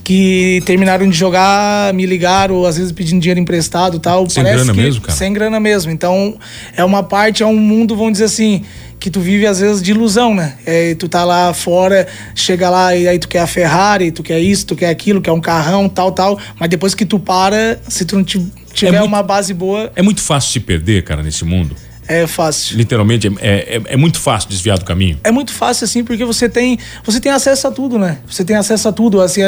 que 0.07 0.63
terminaram 0.65 1.09
de 1.09 1.17
jogar, 1.17 1.93
me 1.93 2.05
ligaram, 2.05 2.63
às 2.63 2.77
vezes 2.77 2.93
pedindo 2.93 3.19
dinheiro 3.19 3.41
emprestado 3.41 3.99
tal. 3.99 4.29
Sem 4.29 4.41
Parece 4.41 4.63
grana 4.63 4.73
que, 4.73 4.79
mesmo, 4.79 5.01
cara? 5.01 5.17
Sem 5.17 5.33
grana 5.33 5.59
mesmo. 5.59 5.91
Então, 5.91 6.37
é 6.77 6.85
uma 6.85 7.03
parte, 7.03 7.43
é 7.43 7.45
um 7.45 7.57
mundo, 7.57 7.93
vamos 7.93 8.13
dizer 8.13 8.23
assim, 8.23 8.63
que 9.01 9.09
tu 9.09 9.19
vive 9.19 9.45
às 9.45 9.59
vezes 9.59 9.81
de 9.81 9.91
ilusão, 9.91 10.33
né? 10.33 10.53
É, 10.65 10.95
tu 10.95 11.09
tá 11.09 11.25
lá 11.25 11.53
fora, 11.53 12.07
chega 12.33 12.69
lá 12.69 12.95
e 12.95 13.05
aí 13.05 13.19
tu 13.19 13.27
quer 13.27 13.39
a 13.39 13.47
Ferrari, 13.47 14.09
tu 14.09 14.23
quer 14.23 14.39
isso, 14.39 14.67
tu 14.67 14.77
quer 14.77 14.91
aquilo, 14.91 15.19
quer 15.19 15.33
um 15.33 15.41
carrão, 15.41 15.89
tal, 15.89 16.13
tal. 16.13 16.39
Mas 16.57 16.69
depois 16.69 16.95
que 16.95 17.05
tu 17.05 17.19
para, 17.19 17.77
se 17.89 18.05
tu 18.05 18.15
não 18.15 18.23
tiver 18.23 18.47
é 18.83 18.91
muito, 18.91 19.07
uma 19.07 19.21
base 19.21 19.53
boa. 19.53 19.91
É 19.93 20.01
muito 20.01 20.21
fácil 20.21 20.53
se 20.53 20.61
perder, 20.61 21.03
cara, 21.03 21.21
nesse 21.21 21.43
mundo. 21.43 21.75
É 22.07 22.25
fácil. 22.25 22.77
Literalmente, 22.77 23.27
é, 23.39 23.77
é, 23.77 23.81
é, 23.93 23.97
muito 23.97 24.19
fácil 24.19 24.49
desviar 24.49 24.77
do 24.77 24.85
caminho. 24.85 25.19
É 25.23 25.31
muito 25.31 25.53
fácil, 25.53 25.85
assim, 25.85 26.03
porque 26.03 26.23
você 26.23 26.47
tem, 26.47 26.79
você 27.03 27.19
tem 27.19 27.31
acesso 27.31 27.67
a 27.67 27.71
tudo, 27.71 27.99
né? 27.99 28.19
Você 28.25 28.45
tem 28.45 28.55
acesso 28.55 28.87
a 28.87 28.91
tudo, 28.91 29.21
assim, 29.21 29.41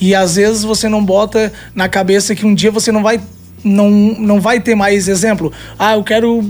e 0.00 0.14
às 0.14 0.36
vezes 0.36 0.64
você 0.64 0.88
não 0.88 1.04
bota 1.04 1.52
na 1.74 1.88
cabeça 1.88 2.34
que 2.34 2.44
um 2.44 2.54
dia 2.54 2.70
você 2.70 2.90
não 2.90 3.02
vai, 3.02 3.20
não, 3.62 3.90
não 3.90 4.40
vai 4.40 4.60
ter 4.60 4.74
mais 4.74 5.06
exemplo. 5.06 5.52
Ah, 5.78 5.94
eu 5.94 6.02
quero 6.02 6.44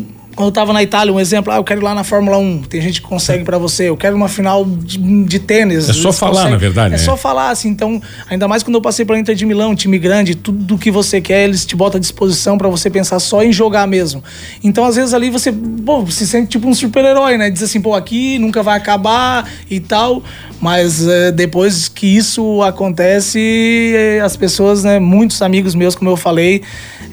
eu 0.46 0.52
tava 0.52 0.72
na 0.72 0.82
Itália, 0.82 1.12
um 1.12 1.20
exemplo, 1.20 1.52
ah, 1.52 1.56
eu 1.56 1.64
quero 1.64 1.80
ir 1.80 1.84
lá 1.84 1.94
na 1.94 2.04
Fórmula 2.04 2.38
1, 2.38 2.62
tem 2.62 2.80
gente 2.80 3.00
que 3.00 3.06
consegue 3.06 3.44
para 3.44 3.58
você, 3.58 3.88
eu 3.88 3.96
quero 3.96 4.16
uma 4.16 4.28
final 4.28 4.64
de, 4.64 4.98
de 5.24 5.38
tênis. 5.38 5.88
É 5.88 5.92
só 5.92 6.12
falar, 6.12 6.32
conseguem. 6.32 6.52
na 6.52 6.56
verdade. 6.58 6.94
É 6.94 6.98
né? 6.98 7.04
só 7.04 7.16
falar, 7.16 7.50
assim, 7.50 7.68
então, 7.68 8.00
ainda 8.28 8.46
mais 8.48 8.62
quando 8.62 8.76
eu 8.76 8.80
passei 8.80 9.04
pela 9.04 9.18
Inter 9.18 9.34
de 9.34 9.46
Milão, 9.46 9.74
time 9.74 9.98
grande, 9.98 10.34
tudo 10.34 10.78
que 10.78 10.90
você 10.90 11.20
quer, 11.20 11.44
eles 11.44 11.64
te 11.64 11.76
botam 11.76 11.98
à 11.98 12.00
disposição 12.00 12.56
para 12.56 12.68
você 12.68 12.90
pensar 12.90 13.18
só 13.20 13.42
em 13.42 13.52
jogar 13.52 13.86
mesmo. 13.86 14.22
Então, 14.62 14.84
às 14.84 14.96
vezes 14.96 15.14
ali 15.14 15.30
você, 15.30 15.52
pô, 15.52 16.06
se 16.10 16.26
sente 16.26 16.48
tipo 16.48 16.68
um 16.68 16.74
super-herói, 16.74 17.36
né? 17.36 17.50
Diz 17.50 17.62
assim, 17.62 17.80
pô, 17.80 17.94
aqui 17.94 18.38
nunca 18.38 18.62
vai 18.62 18.76
acabar 18.76 19.48
e 19.70 19.80
tal, 19.80 20.22
mas 20.60 21.06
é, 21.06 21.32
depois 21.32 21.88
que 21.88 22.06
isso 22.06 22.62
acontece, 22.62 23.92
é, 23.96 24.20
as 24.20 24.36
pessoas, 24.36 24.84
né, 24.84 24.98
muitos 24.98 25.40
amigos 25.42 25.74
meus, 25.74 25.94
como 25.94 26.10
eu 26.10 26.16
falei, 26.16 26.62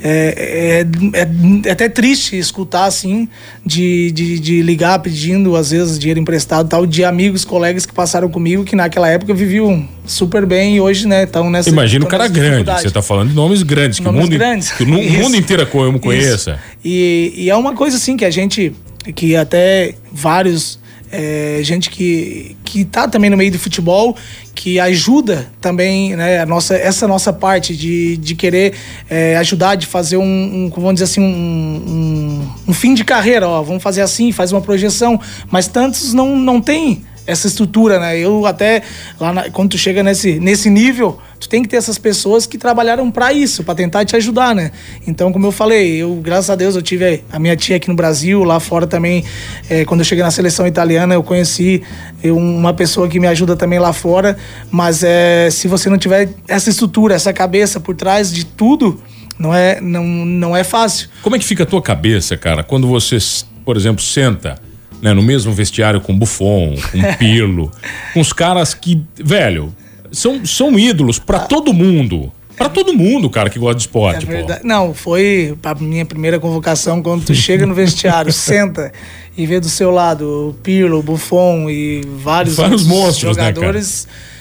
é, 0.03 0.83
é, 1.13 1.19
é, 1.21 1.27
é 1.65 1.71
até 1.71 1.89
triste 1.89 2.37
escutar 2.37 2.85
assim, 2.85 3.16
de, 3.65 4.11
de, 4.11 4.39
de, 4.39 4.61
ligar 4.61 4.99
pedindo, 4.99 5.55
às 5.55 5.71
vezes, 5.71 5.97
dinheiro 5.97 6.19
emprestado 6.19 6.67
tal, 6.67 6.85
de 6.85 7.03
amigos, 7.05 7.45
colegas 7.45 7.85
que 7.85 7.93
passaram 7.93 8.29
comigo, 8.29 8.65
que 8.65 8.75
naquela 8.75 9.07
época 9.07 9.33
viviam 9.33 9.87
super 10.05 10.45
bem 10.45 10.75
e 10.75 10.81
hoje, 10.81 11.07
né, 11.07 11.23
estão 11.23 11.49
nessa. 11.49 11.69
Imagina 11.69 12.05
o 12.05 12.07
cara 12.07 12.27
grande, 12.27 12.69
você 12.69 12.87
está 12.87 13.01
falando 13.01 13.29
de 13.29 13.35
nomes 13.35 13.63
grandes, 13.63 13.99
nomes 13.99 14.19
que 14.19 14.19
o 14.19 14.23
mundo, 14.23 14.37
grandes. 14.37 14.71
Que 14.71 14.83
o 14.83 14.87
mundo 14.87 15.35
inteiro 15.37 15.61
conheça. 15.99 16.59
E, 16.83 17.33
e 17.35 17.49
é 17.49 17.55
uma 17.55 17.73
coisa 17.73 17.95
assim 17.95 18.17
que 18.17 18.25
a 18.25 18.29
gente, 18.31 18.73
que 19.15 19.35
até 19.35 19.93
vários 20.11 20.79
é, 21.11 21.59
gente 21.63 21.89
que, 21.89 22.55
que 22.63 22.83
tá 22.85 23.07
também 23.07 23.29
no 23.29 23.37
meio 23.37 23.51
do 23.51 23.59
futebol, 23.59 24.15
que 24.53 24.79
ajuda 24.79 25.49
também 25.61 26.15
né, 26.15 26.39
a 26.39 26.45
nossa, 26.45 26.75
essa 26.75 27.07
nossa 27.07 27.31
parte 27.31 27.75
de, 27.75 28.17
de 28.17 28.35
querer 28.35 28.73
é, 29.09 29.37
ajudar, 29.37 29.75
de 29.75 29.85
fazer 29.85 30.17
um, 30.17 30.23
um, 30.23 30.69
vamos 30.69 30.93
dizer 30.95 31.05
assim, 31.05 31.21
um, 31.21 31.25
um, 31.25 32.69
um, 32.69 32.73
fim 32.73 32.93
de 32.93 33.05
carreira, 33.05 33.47
ó, 33.47 33.61
vamos 33.61 33.83
fazer 33.83 34.01
assim, 34.01 34.31
faz 34.31 34.51
uma 34.51 34.61
projeção, 34.61 35.19
mas 35.49 35.67
tantos 35.67 36.13
não, 36.13 36.35
não 36.35 36.59
tem 36.59 37.03
essa 37.27 37.45
estrutura, 37.45 37.99
né? 37.99 38.17
Eu 38.17 38.45
até 38.45 38.81
lá 39.19 39.33
na, 39.33 39.49
quando 39.51 39.71
tu 39.71 39.77
chega 39.77 40.01
nesse, 40.01 40.39
nesse 40.39 40.69
nível, 40.69 41.19
tu 41.37 41.49
tem 41.49 41.61
que 41.61 41.67
ter 41.67 41.75
essas 41.75 41.97
pessoas 41.97 42.47
que 42.47 42.57
trabalharam 42.57 43.11
para 43.11 43.33
isso, 43.33 43.63
para 43.63 43.75
tentar 43.75 44.05
te 44.05 44.15
ajudar, 44.15 44.55
né? 44.55 44.71
Então, 45.05 45.31
como 45.33 45.45
eu 45.45 45.51
falei, 45.51 45.97
eu 45.97 46.15
graças 46.15 46.49
a 46.49 46.55
Deus 46.55 46.75
eu 46.75 46.81
tive 46.81 47.23
a 47.29 47.37
minha 47.37 47.55
tia 47.55 47.75
aqui 47.75 47.89
no 47.89 47.95
Brasil, 47.95 48.43
lá 48.45 48.59
fora 48.61 48.87
também, 48.87 49.25
é, 49.69 49.83
quando 49.83 49.99
eu 49.99 50.05
cheguei 50.05 50.23
na 50.23 50.31
seleção 50.31 50.65
italiana, 50.65 51.13
eu 51.13 51.21
conheci 51.21 51.83
uma 52.23 52.73
pessoa 52.73 53.07
que 53.09 53.19
me 53.19 53.27
ajuda 53.27 53.55
também 53.55 53.77
lá 53.77 53.91
fora, 53.91 54.37
mas 54.71 55.03
é, 55.03 55.49
se 55.51 55.67
você 55.67 55.89
não 55.89 55.97
tiver 55.97 56.29
essa 56.47 56.69
estrutura, 56.69 57.13
essa 57.13 57.33
cabeça 57.33 57.79
por 57.79 57.95
trás 57.95 58.31
de 58.31 58.45
tudo, 58.45 59.01
não 59.37 59.53
é, 59.53 59.81
não, 59.81 60.05
não 60.05 60.55
é 60.55 60.63
fácil. 60.63 61.09
Como 61.21 61.35
é 61.35 61.39
que 61.39 61.45
fica 61.45 61.63
a 61.63 61.65
tua 61.65 61.81
cabeça, 61.81 62.37
cara, 62.37 62.63
quando 62.63 62.87
você, 62.87 63.17
por 63.65 63.75
exemplo, 63.75 64.01
senta 64.01 64.66
né, 65.01 65.13
no 65.13 65.21
mesmo 65.21 65.51
vestiário 65.53 66.01
com 66.01 66.17
Buffon, 66.17 66.75
com 66.91 67.01
Pirlo, 67.17 67.71
com 68.13 68.19
os 68.19 68.33
caras 68.33 68.73
que, 68.73 69.01
velho, 69.15 69.73
são, 70.11 70.45
são 70.45 70.77
ídolos 70.77 71.19
para 71.19 71.39
todo 71.39 71.73
mundo. 71.73 72.31
Para 72.55 72.69
todo 72.69 72.91
mundo, 72.91 73.29
cara, 73.29 73.51
que 73.51 73.59
gosta 73.59 73.75
de 73.75 73.81
esporte, 73.81 74.27
é. 74.31 74.61
Não, 74.63 74.91
foi 74.91 75.55
a 75.63 75.75
minha 75.75 76.05
primeira 76.05 76.39
convocação 76.39 77.03
quando 77.03 77.23
tu 77.23 77.35
chega 77.35 77.67
no 77.67 77.75
vestiário, 77.75 78.33
senta 78.33 78.91
e 79.37 79.45
vê 79.45 79.59
do 79.59 79.69
seu 79.69 79.91
lado 79.91 80.49
o 80.49 80.53
Pirlo, 80.63 80.97
o 80.97 81.03
Buffon 81.03 81.69
e 81.69 82.01
vários, 82.17 82.55
vários 82.55 82.83
monstros, 82.83 83.37
né, 83.37 83.45
jogadores. 83.45 84.07
Né, 84.07 84.36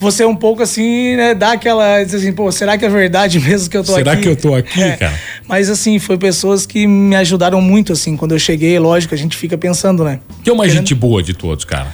você 0.00 0.22
é 0.22 0.26
um 0.26 0.34
pouco 0.34 0.62
assim, 0.62 1.14
né, 1.14 1.34
dá 1.34 1.52
aquela, 1.52 2.02
diz 2.02 2.14
assim, 2.14 2.32
pô, 2.32 2.50
será 2.50 2.78
que 2.78 2.86
é 2.86 2.88
verdade 2.88 3.38
mesmo 3.46 3.68
que 3.68 3.76
eu 3.76 3.84
tô 3.84 3.92
será 3.92 4.12
aqui? 4.12 4.22
Será 4.22 4.34
que 4.34 4.46
eu 4.46 4.50
tô 4.50 4.54
aqui, 4.56 4.82
é. 4.82 4.96
cara? 4.96 5.20
Mas 5.46 5.68
assim, 5.68 5.98
foi 5.98 6.16
pessoas 6.16 6.64
que 6.64 6.86
me 6.86 7.14
ajudaram 7.14 7.60
muito, 7.60 7.92
assim, 7.92 8.16
quando 8.16 8.32
eu 8.32 8.38
cheguei, 8.38 8.78
lógico, 8.78 9.14
a 9.14 9.18
gente 9.18 9.36
fica 9.36 9.58
pensando, 9.58 10.02
né? 10.02 10.18
Que 10.42 10.48
é 10.48 10.52
uma 10.52 10.64
Querendo... 10.64 10.78
gente 10.78 10.94
boa 10.94 11.22
de 11.22 11.34
todos, 11.34 11.66
cara? 11.66 11.92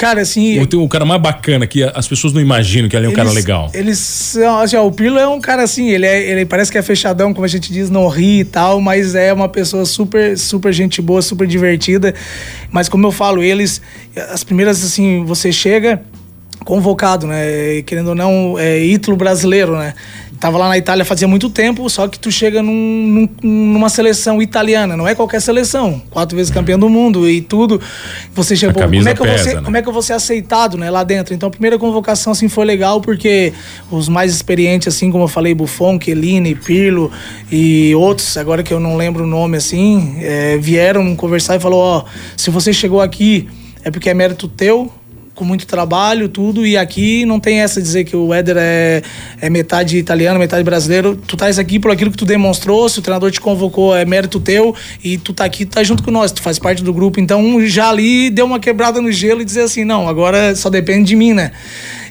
Cara, 0.00 0.22
assim. 0.22 0.64
Tem 0.64 0.80
um 0.80 0.88
cara 0.88 1.04
mais 1.04 1.20
bacana 1.20 1.66
que 1.66 1.82
as 1.82 2.08
pessoas 2.08 2.32
não 2.32 2.40
imaginam 2.40 2.88
que 2.88 2.96
ele 2.96 3.04
é 3.04 3.08
um 3.08 3.12
eles, 3.12 3.22
cara 3.22 3.30
legal. 3.30 3.70
Eles 3.74 3.98
são. 3.98 4.58
Assim, 4.58 4.74
ó, 4.74 4.86
o 4.86 4.90
Pirlo 4.90 5.18
é 5.18 5.28
um 5.28 5.38
cara 5.38 5.62
assim, 5.62 5.90
ele, 5.90 6.06
é, 6.06 6.30
ele 6.30 6.46
parece 6.46 6.72
que 6.72 6.78
é 6.78 6.82
fechadão, 6.82 7.34
como 7.34 7.44
a 7.44 7.48
gente 7.48 7.70
diz, 7.70 7.90
não 7.90 8.08
ri 8.08 8.40
e 8.40 8.44
tal, 8.44 8.80
mas 8.80 9.14
é 9.14 9.30
uma 9.30 9.46
pessoa 9.46 9.84
super, 9.84 10.38
super 10.38 10.72
gente 10.72 11.02
boa, 11.02 11.20
super 11.20 11.46
divertida. 11.46 12.14
Mas 12.70 12.88
como 12.88 13.06
eu 13.06 13.12
falo, 13.12 13.42
eles. 13.42 13.82
As 14.32 14.42
primeiras, 14.42 14.82
assim, 14.82 15.22
você 15.26 15.52
chega 15.52 16.02
convocado, 16.64 17.26
né? 17.26 17.82
Querendo 17.82 18.08
ou 18.08 18.14
não, 18.14 18.58
é 18.58 18.84
ídolo 18.84 19.16
brasileiro, 19.16 19.76
né? 19.76 19.94
Tava 20.40 20.56
lá 20.56 20.68
na 20.68 20.78
Itália 20.78 21.04
fazia 21.04 21.28
muito 21.28 21.50
tempo, 21.50 21.88
só 21.90 22.08
que 22.08 22.18
tu 22.18 22.32
chega 22.32 22.62
num, 22.62 23.28
num, 23.42 23.46
numa 23.74 23.90
seleção 23.90 24.40
italiana, 24.40 24.96
não 24.96 25.06
é 25.06 25.14
qualquer 25.14 25.38
seleção, 25.38 26.00
quatro 26.08 26.34
vezes 26.34 26.50
campeão 26.50 26.78
do 26.78 26.88
mundo 26.88 27.28
e 27.28 27.42
tudo. 27.42 27.78
Você 28.34 28.56
chega, 28.56 28.72
pô, 28.72 28.80
como 28.80 29.06
é 29.06 29.14
que 29.14 29.20
eu 29.20 29.26
vou 29.26 29.38
ser, 29.38 29.56
né? 29.56 29.62
como 29.62 29.76
é 29.76 29.82
que 29.82 29.88
eu 29.88 29.92
vou 29.92 30.00
ser 30.00 30.14
aceitado, 30.14 30.78
né, 30.78 30.90
lá 30.90 31.04
dentro? 31.04 31.34
Então 31.34 31.48
a 31.48 31.50
primeira 31.50 31.78
convocação 31.78 32.32
assim 32.32 32.48
foi 32.48 32.64
legal 32.64 33.02
porque 33.02 33.52
os 33.90 34.08
mais 34.08 34.32
experientes 34.32 34.88
assim, 34.88 35.10
como 35.10 35.24
eu 35.24 35.28
falei, 35.28 35.54
Buffon, 35.54 36.00
Chiellini, 36.00 36.54
Pirlo 36.54 37.12
e 37.52 37.94
outros, 37.94 38.38
agora 38.38 38.62
que 38.62 38.72
eu 38.72 38.80
não 38.80 38.96
lembro 38.96 39.24
o 39.24 39.26
nome 39.26 39.58
assim, 39.58 40.16
é, 40.20 40.56
vieram 40.56 41.14
conversar 41.16 41.56
e 41.56 41.60
falou, 41.60 41.80
ó, 41.82 42.04
se 42.34 42.48
você 42.48 42.72
chegou 42.72 43.02
aqui 43.02 43.46
é 43.84 43.90
porque 43.90 44.10
é 44.10 44.14
mérito 44.14 44.48
teu, 44.48 44.90
com 45.40 45.44
muito 45.46 45.66
trabalho, 45.66 46.28
tudo, 46.28 46.66
e 46.66 46.76
aqui 46.76 47.24
não 47.24 47.40
tem 47.40 47.62
essa 47.62 47.80
de 47.80 47.86
dizer 47.86 48.04
que 48.04 48.14
o 48.14 48.34
Éder 48.34 48.56
é, 48.58 49.02
é 49.40 49.48
metade 49.48 49.96
italiano, 49.96 50.38
metade 50.38 50.62
brasileiro. 50.62 51.16
Tu 51.16 51.34
estás 51.34 51.58
aqui 51.58 51.80
por 51.80 51.90
aquilo 51.90 52.10
que 52.10 52.18
tu 52.18 52.26
demonstrou, 52.26 52.86
se 52.90 52.98
o 52.98 53.02
treinador 53.02 53.30
te 53.30 53.40
convocou, 53.40 53.96
é 53.96 54.04
mérito 54.04 54.38
teu, 54.38 54.74
e 55.02 55.16
tu 55.16 55.32
tá 55.32 55.46
aqui, 55.46 55.64
tu 55.64 55.72
tá 55.72 55.82
junto 55.82 56.02
com 56.02 56.10
nós, 56.10 56.30
tu 56.30 56.42
faz 56.42 56.58
parte 56.58 56.84
do 56.84 56.92
grupo. 56.92 57.18
Então 57.18 57.66
já 57.66 57.88
ali 57.88 58.28
deu 58.28 58.44
uma 58.44 58.60
quebrada 58.60 59.00
no 59.00 59.10
gelo 59.10 59.40
e 59.40 59.44
dizer 59.46 59.62
assim, 59.62 59.82
não, 59.82 60.06
agora 60.06 60.54
só 60.54 60.68
depende 60.68 61.08
de 61.08 61.16
mim, 61.16 61.32
né? 61.32 61.52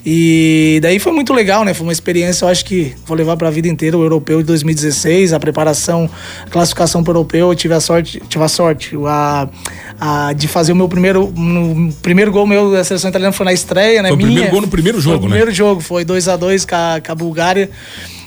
E 0.05 0.79
daí 0.81 0.99
foi 0.99 1.11
muito 1.11 1.33
legal, 1.33 1.63
né? 1.63 1.73
Foi 1.73 1.85
uma 1.85 1.91
experiência, 1.91 2.45
eu 2.45 2.49
acho 2.49 2.63
que 2.63 2.95
vou 3.05 3.17
levar 3.17 3.35
para 3.35 3.47
a 3.47 3.51
vida 3.51 3.67
inteira 3.67 3.97
o 3.97 4.03
europeu 4.03 4.39
de 4.39 4.45
2016, 4.45 5.33
a 5.33 5.39
preparação, 5.39 6.09
a 6.45 6.49
classificação 6.49 7.03
para 7.03 7.11
o 7.11 7.15
europeu, 7.17 7.49
eu 7.49 7.55
tive 7.55 7.73
a 7.73 7.79
sorte, 7.79 8.21
tive 8.29 8.43
a 8.43 8.47
sorte 8.47 8.95
a, 9.05 9.49
a, 9.99 10.33
de 10.33 10.47
fazer 10.47 10.71
o 10.71 10.75
meu 10.75 10.87
primeiro 10.87 11.31
no, 11.35 11.91
primeiro 12.01 12.31
gol 12.31 12.47
meu 12.47 12.71
da 12.71 12.83
seleção 12.83 13.09
italiana 13.09 13.33
foi 13.33 13.45
na 13.45 13.53
estreia, 13.53 14.01
né? 14.01 14.09
Foi 14.09 14.15
o 14.15 14.17
Minha, 14.17 14.29
primeiro 14.29 14.51
gol 14.51 14.61
no 14.61 14.67
primeiro 14.67 15.01
jogo, 15.01 15.17
foi 15.17 15.25
né? 15.25 15.35
primeiro 15.35 15.51
jogo, 15.51 15.81
foi 15.81 16.05
2 16.05 16.27
a 16.27 16.37
2 16.37 16.65
com 16.65 16.75
a, 16.75 17.01
com 17.05 17.11
a 17.11 17.15
Bulgária. 17.15 17.69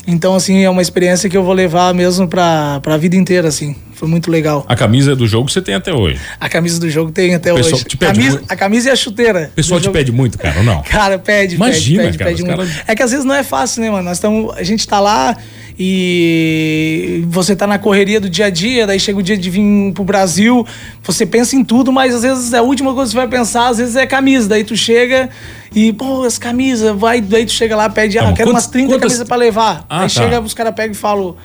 Então, 0.06 0.35
assim, 0.35 0.62
é 0.62 0.71
uma 0.71 0.82
experiência 0.82 1.28
que 1.28 1.37
eu 1.37 1.44
vou 1.44 1.54
levar 1.54 1.94
mesmo 1.94 2.26
pra, 2.26 2.80
pra 2.80 2.97
vida 2.97 3.16
inteira, 3.16 3.49
assim. 3.49 3.76
Foi 3.94 4.09
muito 4.09 4.30
legal. 4.32 4.64
A 4.68 4.75
camisa 4.75 5.14
do 5.14 5.28
jogo 5.28 5.49
você 5.49 5.62
tem 5.62 5.76
até 5.76 5.92
hoje. 5.92 6.21
A 6.40 6.49
camisa 6.49 6.80
do 6.80 6.90
jogo 6.90 7.12
tem 7.12 7.37
até 7.37 7.52
hoje. 7.52 7.85
Camisa, 7.99 8.42
a 8.49 8.56
camisa 8.56 8.88
e 8.88 8.92
a 8.92 8.97
chuteira. 8.97 9.50
O 9.52 9.54
pessoal 9.54 9.78
te 9.78 9.85
jogo. 9.85 9.97
pede 9.97 10.11
muito, 10.11 10.37
cara, 10.37 10.59
ou 10.59 10.64
não? 10.64 10.82
Cara, 10.90 11.21
pede, 11.21 11.54
Imagina, 11.54 12.04
pede, 12.04 12.18
cara, 12.18 12.30
pede, 12.30 12.42
pede 12.42 12.56
cara... 12.56 12.64
muito. 12.66 12.82
É 12.87 12.97
que 12.97 13.02
às 13.02 13.12
vezes 13.12 13.25
não 13.25 13.35
é 13.35 13.44
fácil, 13.44 13.80
né, 13.80 13.90
mano? 13.90 14.02
Nós 14.02 14.16
estamos. 14.16 14.52
A 14.56 14.64
gente 14.64 14.88
tá 14.88 14.99
lá 14.99 15.37
e 15.79 17.25
você 17.29 17.57
tá 17.57 17.67
na 17.67 17.79
correria 17.79 18.21
do 18.21 18.29
dia 18.29 18.47
a 18.47 18.50
dia, 18.50 18.87
daí 18.87 19.00
chega 19.00 19.19
o 19.19 19.23
dia 19.23 19.37
de 19.37 19.50
vir 19.50 19.93
pro 19.93 20.05
Brasil, 20.05 20.67
você 21.02 21.25
pensa 21.25 21.57
em 21.57 21.64
tudo, 21.64 21.93
mas 21.93 22.14
às 22.14 22.23
vezes 22.23 22.52
é 22.52 22.59
a 22.59 22.62
última 22.62 22.95
coisa 22.95 23.11
que 23.11 23.14
você 23.14 23.26
vai 23.26 23.29
pensar, 23.29 23.69
às 23.69 23.79
vezes 23.79 23.97
é 23.97 24.07
camisa. 24.07 24.49
Daí 24.49 24.64
tu 24.64 24.76
chega 24.76 25.31
e, 25.75 25.93
pô, 25.93 26.25
as 26.25 26.38
camisas, 26.38 26.97
vai, 26.97 27.21
daí 27.21 27.47
tu 27.47 27.52
chega 27.52 27.75
lá, 27.76 27.88
pede, 27.88 28.19
ah, 28.19 28.33
quero 28.33 28.50
umas 28.50 28.67
30 28.67 28.88
quantas... 28.88 29.00
camisas 29.00 29.29
pra 29.29 29.37
levar. 29.37 29.87
Ah, 29.88 30.00
aí 30.00 30.02
tá. 30.02 30.09
chega, 30.09 30.41
os 30.41 30.55
caras 30.55 30.75
pegam 30.75 30.93
e 30.93 30.97
falam 30.97 31.37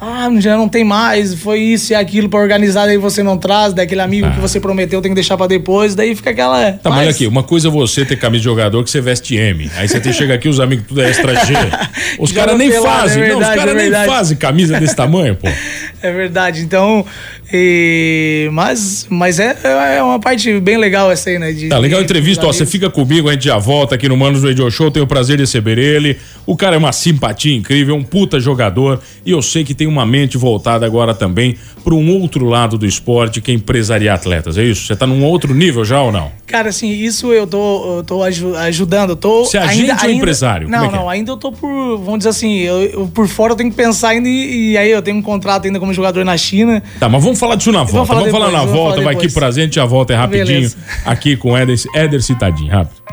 ah, 0.00 0.28
já 0.38 0.56
não 0.56 0.68
tem 0.68 0.84
mais, 0.84 1.34
foi 1.34 1.60
isso 1.60 1.92
e 1.92 1.94
aquilo 1.94 2.28
para 2.28 2.40
organizar, 2.40 2.86
daí 2.86 2.98
você 2.98 3.22
não 3.22 3.38
traz, 3.38 3.72
daquele 3.72 4.00
amigo 4.00 4.26
ah. 4.26 4.30
que 4.30 4.40
você 4.40 4.58
prometeu 4.60 5.00
tem 5.00 5.10
que 5.10 5.14
deixar 5.14 5.36
para 5.36 5.46
depois, 5.46 5.94
daí 5.94 6.14
fica 6.14 6.30
aquela. 6.30 6.72
Tá, 6.72 6.90
mas 6.90 7.08
aqui, 7.08 7.26
uma 7.26 7.42
coisa 7.42 7.68
é 7.68 7.70
você 7.70 8.04
ter 8.04 8.16
camisa 8.16 8.40
de 8.40 8.44
jogador 8.44 8.82
que 8.82 8.90
você 8.90 9.00
veste 9.00 9.36
M. 9.36 9.70
Aí 9.76 9.88
você 9.88 10.12
chega 10.12 10.34
aqui, 10.34 10.48
os 10.48 10.60
amigos 10.60 10.86
tudo 10.86 11.02
é 11.02 11.10
extra 11.10 11.34
G. 11.44 11.54
Os 12.18 12.32
caras 12.32 12.56
nem 12.56 12.70
fazem, 12.70 13.22
é 13.22 13.28
não, 13.30 13.40
os 13.40 13.48
caras 13.48 13.76
é 13.76 13.90
nem 13.90 14.06
fazem 14.06 14.36
camisa 14.36 14.78
desse 14.78 14.94
tamanho, 14.94 15.34
pô. 15.34 15.48
É 16.04 16.12
verdade, 16.12 16.60
então. 16.60 17.02
E, 17.50 18.46
mas 18.52 19.06
mas 19.08 19.38
é, 19.38 19.56
é 19.96 20.02
uma 20.02 20.20
parte 20.20 20.60
bem 20.60 20.76
legal 20.76 21.10
essa 21.10 21.30
aí, 21.30 21.38
né? 21.38 21.50
De, 21.50 21.70
tá 21.70 21.78
legal 21.78 21.98
a 21.98 22.02
entrevista, 22.02 22.46
ó, 22.46 22.52
você 22.52 22.66
fica 22.66 22.90
comigo, 22.90 23.26
a 23.26 23.32
gente 23.32 23.46
já 23.46 23.56
volta 23.56 23.94
aqui 23.94 24.06
no 24.06 24.14
Manos 24.14 24.44
Radio 24.44 24.70
Show, 24.70 24.90
tenho 24.90 25.06
o 25.06 25.08
prazer 25.08 25.38
de 25.38 25.44
receber 25.44 25.78
ele. 25.78 26.18
O 26.44 26.56
cara 26.56 26.76
é 26.76 26.78
uma 26.78 26.92
simpatia 26.92 27.56
incrível, 27.56 27.94
um 27.94 28.02
puta 28.02 28.38
jogador 28.38 29.00
e 29.24 29.30
eu 29.30 29.40
sei 29.40 29.64
que 29.64 29.72
tem 29.72 29.86
uma 29.86 30.04
mente 30.04 30.36
voltada 30.36 30.84
agora 30.84 31.14
também 31.14 31.56
para 31.82 31.94
um 31.94 32.20
outro 32.20 32.46
lado 32.46 32.76
do 32.76 32.86
esporte, 32.86 33.40
que 33.40 33.50
é 33.50 33.54
empresariar 33.54 34.16
atletas, 34.16 34.58
é 34.58 34.64
isso? 34.64 34.86
Você 34.86 34.96
tá 34.96 35.06
num 35.06 35.24
outro 35.24 35.54
nível 35.54 35.84
já 35.84 36.02
ou 36.02 36.12
não? 36.12 36.32
Cara, 36.46 36.68
assim, 36.68 36.90
isso 36.90 37.32
eu 37.32 37.46
tô, 37.46 37.98
eu 37.98 38.04
tô 38.04 38.22
ajudando, 38.22 39.10
eu 39.10 39.16
tô... 39.16 39.44
Você 39.44 39.58
é 39.58 39.62
agente 39.62 39.80
ainda, 39.82 39.94
ou 39.94 40.00
ainda, 40.00 40.12
empresário? 40.12 40.68
Não, 40.68 40.84
é 40.86 40.90
não, 40.90 41.10
é? 41.10 41.14
ainda 41.14 41.32
eu 41.32 41.36
tô 41.36 41.50
por, 41.50 41.98
vamos 41.98 42.18
dizer 42.18 42.30
assim, 42.30 42.58
eu, 42.58 42.82
eu, 42.82 43.06
por 43.08 43.26
fora 43.28 43.52
eu 43.52 43.56
tenho 43.56 43.70
que 43.70 43.76
pensar 43.76 44.10
ainda 44.10 44.28
e, 44.28 44.72
e, 44.72 44.78
aí 44.78 44.90
eu 44.90 45.02
tenho 45.02 45.18
um 45.18 45.22
contrato 45.22 45.66
ainda 45.66 45.78
como 45.78 45.92
jogador 45.94 46.24
na 46.24 46.36
China. 46.36 46.82
Tá, 46.98 47.08
mas 47.08 47.22
vamos 47.22 47.38
falar 47.38 47.56
disso 47.56 47.72
na 47.72 47.84
volta, 47.84 47.92
vamos 47.92 48.08
falar, 48.08 48.20
vamos 48.20 48.32
depois, 48.32 48.52
falar 48.52 48.64
na 48.66 48.72
volta, 48.72 48.96
falar 48.96 49.04
vai 49.04 49.14
aqui 49.14 49.32
pra 49.32 49.50
gente, 49.50 49.80
a 49.80 49.84
volta 49.84 50.12
é 50.12 50.16
rapidinho, 50.16 50.46
Beleza. 50.46 50.76
aqui 51.04 51.36
com 51.36 51.56
Éder, 51.56 51.78
Éder 51.94 52.22
Citadinho, 52.22 52.70
rápido. 52.70 53.04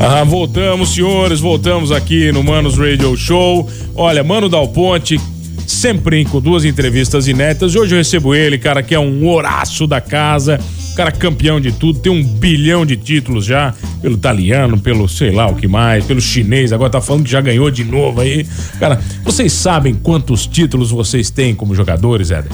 Ah, 0.00 0.22
voltamos, 0.22 0.94
senhores, 0.94 1.40
voltamos 1.40 1.90
aqui 1.90 2.30
no 2.30 2.42
Manos 2.42 2.78
Radio 2.78 3.16
Show. 3.16 3.68
Olha, 3.96 4.22
Mano 4.22 4.48
Dal 4.48 4.68
Ponte, 4.68 5.20
sempre 5.66 6.24
com 6.24 6.40
duas 6.40 6.64
entrevistas 6.64 7.26
inéditas. 7.26 7.74
Hoje 7.74 7.94
eu 7.94 7.98
recebo 7.98 8.32
ele, 8.32 8.58
cara, 8.58 8.82
que 8.82 8.94
é 8.94 8.98
um 8.98 9.28
oraço 9.28 9.86
da 9.88 10.00
casa, 10.00 10.60
cara 10.98 11.12
campeão 11.12 11.60
de 11.60 11.70
tudo, 11.70 12.00
tem 12.00 12.10
um 12.10 12.24
bilhão 12.24 12.84
de 12.84 12.96
títulos 12.96 13.44
já, 13.44 13.72
pelo 14.02 14.16
italiano, 14.16 14.80
pelo 14.80 15.08
sei 15.08 15.30
lá 15.30 15.46
o 15.46 15.54
que 15.54 15.68
mais, 15.68 16.04
pelo 16.04 16.20
chinês, 16.20 16.72
agora 16.72 16.90
tá 16.90 17.00
falando 17.00 17.22
que 17.22 17.30
já 17.30 17.40
ganhou 17.40 17.70
de 17.70 17.84
novo 17.84 18.20
aí. 18.20 18.44
Cara, 18.80 19.00
vocês 19.22 19.52
sabem 19.52 19.94
quantos 19.94 20.44
títulos 20.44 20.90
vocês 20.90 21.30
têm 21.30 21.54
como 21.54 21.72
jogadores, 21.72 22.32
Éder? 22.32 22.50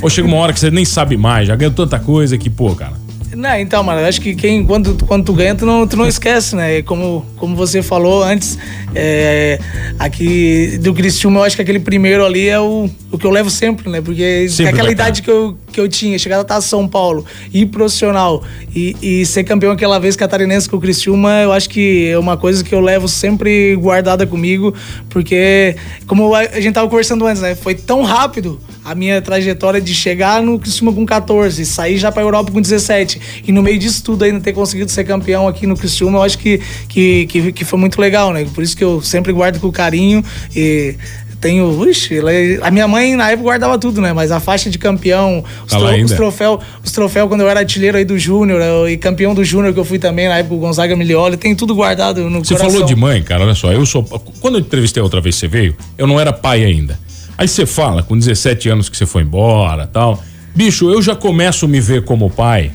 Ou 0.00 0.08
chega 0.08 0.28
uma 0.28 0.36
hora 0.36 0.52
que 0.52 0.60
você 0.60 0.70
nem 0.70 0.84
sabe 0.84 1.16
mais, 1.16 1.48
já 1.48 1.56
ganhou 1.56 1.74
tanta 1.74 1.98
coisa 1.98 2.38
que, 2.38 2.48
pô, 2.48 2.76
cara. 2.76 2.94
Não, 3.34 3.56
então, 3.58 3.82
mano, 3.82 4.06
acho 4.06 4.20
que 4.20 4.34
quem, 4.34 4.64
quando, 4.64 5.04
quando 5.06 5.24
tu 5.24 5.32
ganha, 5.32 5.54
tu 5.54 5.64
não, 5.64 5.86
tu 5.86 5.96
não 5.96 6.06
esquece, 6.06 6.56
né? 6.56 6.82
Como, 6.82 7.24
como 7.36 7.54
você 7.54 7.80
falou 7.80 8.22
antes, 8.24 8.58
é, 8.94 9.58
aqui 9.98 10.78
do 10.80 10.92
Cristiúma, 10.92 11.40
eu 11.40 11.44
acho 11.44 11.54
que 11.54 11.62
aquele 11.62 11.78
primeiro 11.78 12.24
ali 12.24 12.48
é 12.48 12.58
o, 12.58 12.90
o 13.10 13.18
que 13.18 13.24
eu 13.24 13.30
levo 13.30 13.48
sempre, 13.48 13.88
né? 13.88 14.00
Porque 14.00 14.48
sempre 14.48 14.72
aquela 14.72 14.90
idade 14.90 15.22
que 15.22 15.30
eu, 15.30 15.56
que 15.80 15.84
eu 15.84 15.88
tinha, 15.88 16.18
chegar 16.18 16.44
a 16.46 16.60
São 16.60 16.86
Paulo, 16.86 17.24
ir 17.52 17.66
profissional 17.66 18.42
e, 18.74 18.96
e 19.00 19.26
ser 19.26 19.44
campeão 19.44 19.72
aquela 19.72 19.98
vez 19.98 20.14
catarinense 20.14 20.68
com 20.68 20.76
o 20.76 20.80
Cristiúma, 20.80 21.40
eu 21.40 21.52
acho 21.52 21.68
que 21.68 22.08
é 22.08 22.18
uma 22.18 22.36
coisa 22.36 22.62
que 22.62 22.74
eu 22.74 22.80
levo 22.80 23.08
sempre 23.08 23.74
guardada 23.76 24.26
comigo, 24.26 24.74
porque, 25.08 25.76
como 26.06 26.34
a 26.34 26.60
gente 26.60 26.74
tava 26.74 26.88
conversando 26.88 27.26
antes, 27.26 27.40
né? 27.40 27.54
Foi 27.54 27.74
tão 27.74 28.02
rápido 28.02 28.60
a 28.84 28.94
minha 28.94 29.20
trajetória 29.22 29.80
de 29.80 29.94
chegar 29.94 30.42
no 30.42 30.58
Criciúma 30.58 30.92
com 30.92 31.06
14, 31.06 31.64
sair 31.64 31.96
já 31.96 32.12
para 32.12 32.22
Europa 32.22 32.52
com 32.52 32.60
17 32.60 33.42
e 33.46 33.52
no 33.52 33.62
meio 33.62 33.78
disso 33.78 34.02
tudo 34.02 34.24
ainda 34.24 34.40
ter 34.40 34.52
conseguido 34.52 34.90
ser 34.90 35.04
campeão 35.04 35.48
aqui 35.48 35.66
no 35.66 35.76
Criciúma, 35.76 36.18
eu 36.18 36.22
acho 36.22 36.38
que, 36.38 36.60
que, 36.88 37.26
que, 37.26 37.52
que 37.52 37.64
foi 37.64 37.78
muito 37.78 38.00
legal, 38.00 38.32
né? 38.32 38.46
Por 38.54 38.62
isso 38.62 38.76
que 38.76 38.84
eu 38.84 39.00
sempre 39.00 39.32
guardo 39.32 39.60
com 39.60 39.70
carinho 39.70 40.24
e 40.54 40.96
tenho. 41.40 41.88
Ixi, 41.88 42.20
a 42.62 42.70
minha 42.70 42.86
mãe 42.86 43.16
na 43.16 43.30
época 43.30 43.44
guardava 43.44 43.78
tudo, 43.78 44.00
né? 44.00 44.12
Mas 44.12 44.30
a 44.30 44.38
faixa 44.38 44.68
de 44.70 44.78
campeão, 44.78 45.44
os, 45.64 45.72
tá 45.72 45.78
tro, 45.78 46.04
os 46.04 46.12
troféus, 46.12 46.60
os 46.84 46.92
troféus 46.92 47.28
quando 47.28 47.40
eu 47.40 47.48
era 47.48 47.60
artilheiro 47.60 47.96
aí 47.96 48.04
do 48.04 48.18
Júnior 48.18 48.88
e 48.88 48.96
campeão 48.96 49.34
do 49.34 49.44
Júnior 49.44 49.72
que 49.72 49.80
eu 49.80 49.84
fui 49.84 49.98
também 49.98 50.28
na 50.28 50.38
época, 50.38 50.54
o 50.54 50.58
Gonzaga 50.58 50.94
Milioli, 50.94 51.36
tem 51.36 51.54
tudo 51.54 51.74
guardado 51.74 52.28
no 52.28 52.44
Você 52.44 52.54
coração. 52.54 52.70
falou 52.72 52.86
de 52.86 52.94
mãe, 52.94 53.22
cara, 53.22 53.44
olha 53.44 53.54
só, 53.54 53.72
eu 53.72 53.84
sou. 53.86 54.02
Quando 54.40 54.56
eu 54.56 54.60
entrevistei 54.60 55.02
outra 55.02 55.20
vez 55.20 55.36
você 55.36 55.48
veio, 55.48 55.74
eu 55.96 56.06
não 56.06 56.20
era 56.20 56.32
pai 56.32 56.64
ainda. 56.64 56.98
Aí 57.38 57.48
você 57.48 57.64
fala, 57.64 58.02
com 58.02 58.18
17 58.18 58.68
anos 58.68 58.88
que 58.88 58.96
você 58.96 59.06
foi 59.06 59.22
embora 59.22 59.86
tal. 59.86 60.22
Bicho, 60.54 60.90
eu 60.90 61.00
já 61.00 61.14
começo 61.14 61.64
a 61.64 61.68
me 61.68 61.80
ver 61.80 62.04
como 62.04 62.28
pai 62.28 62.70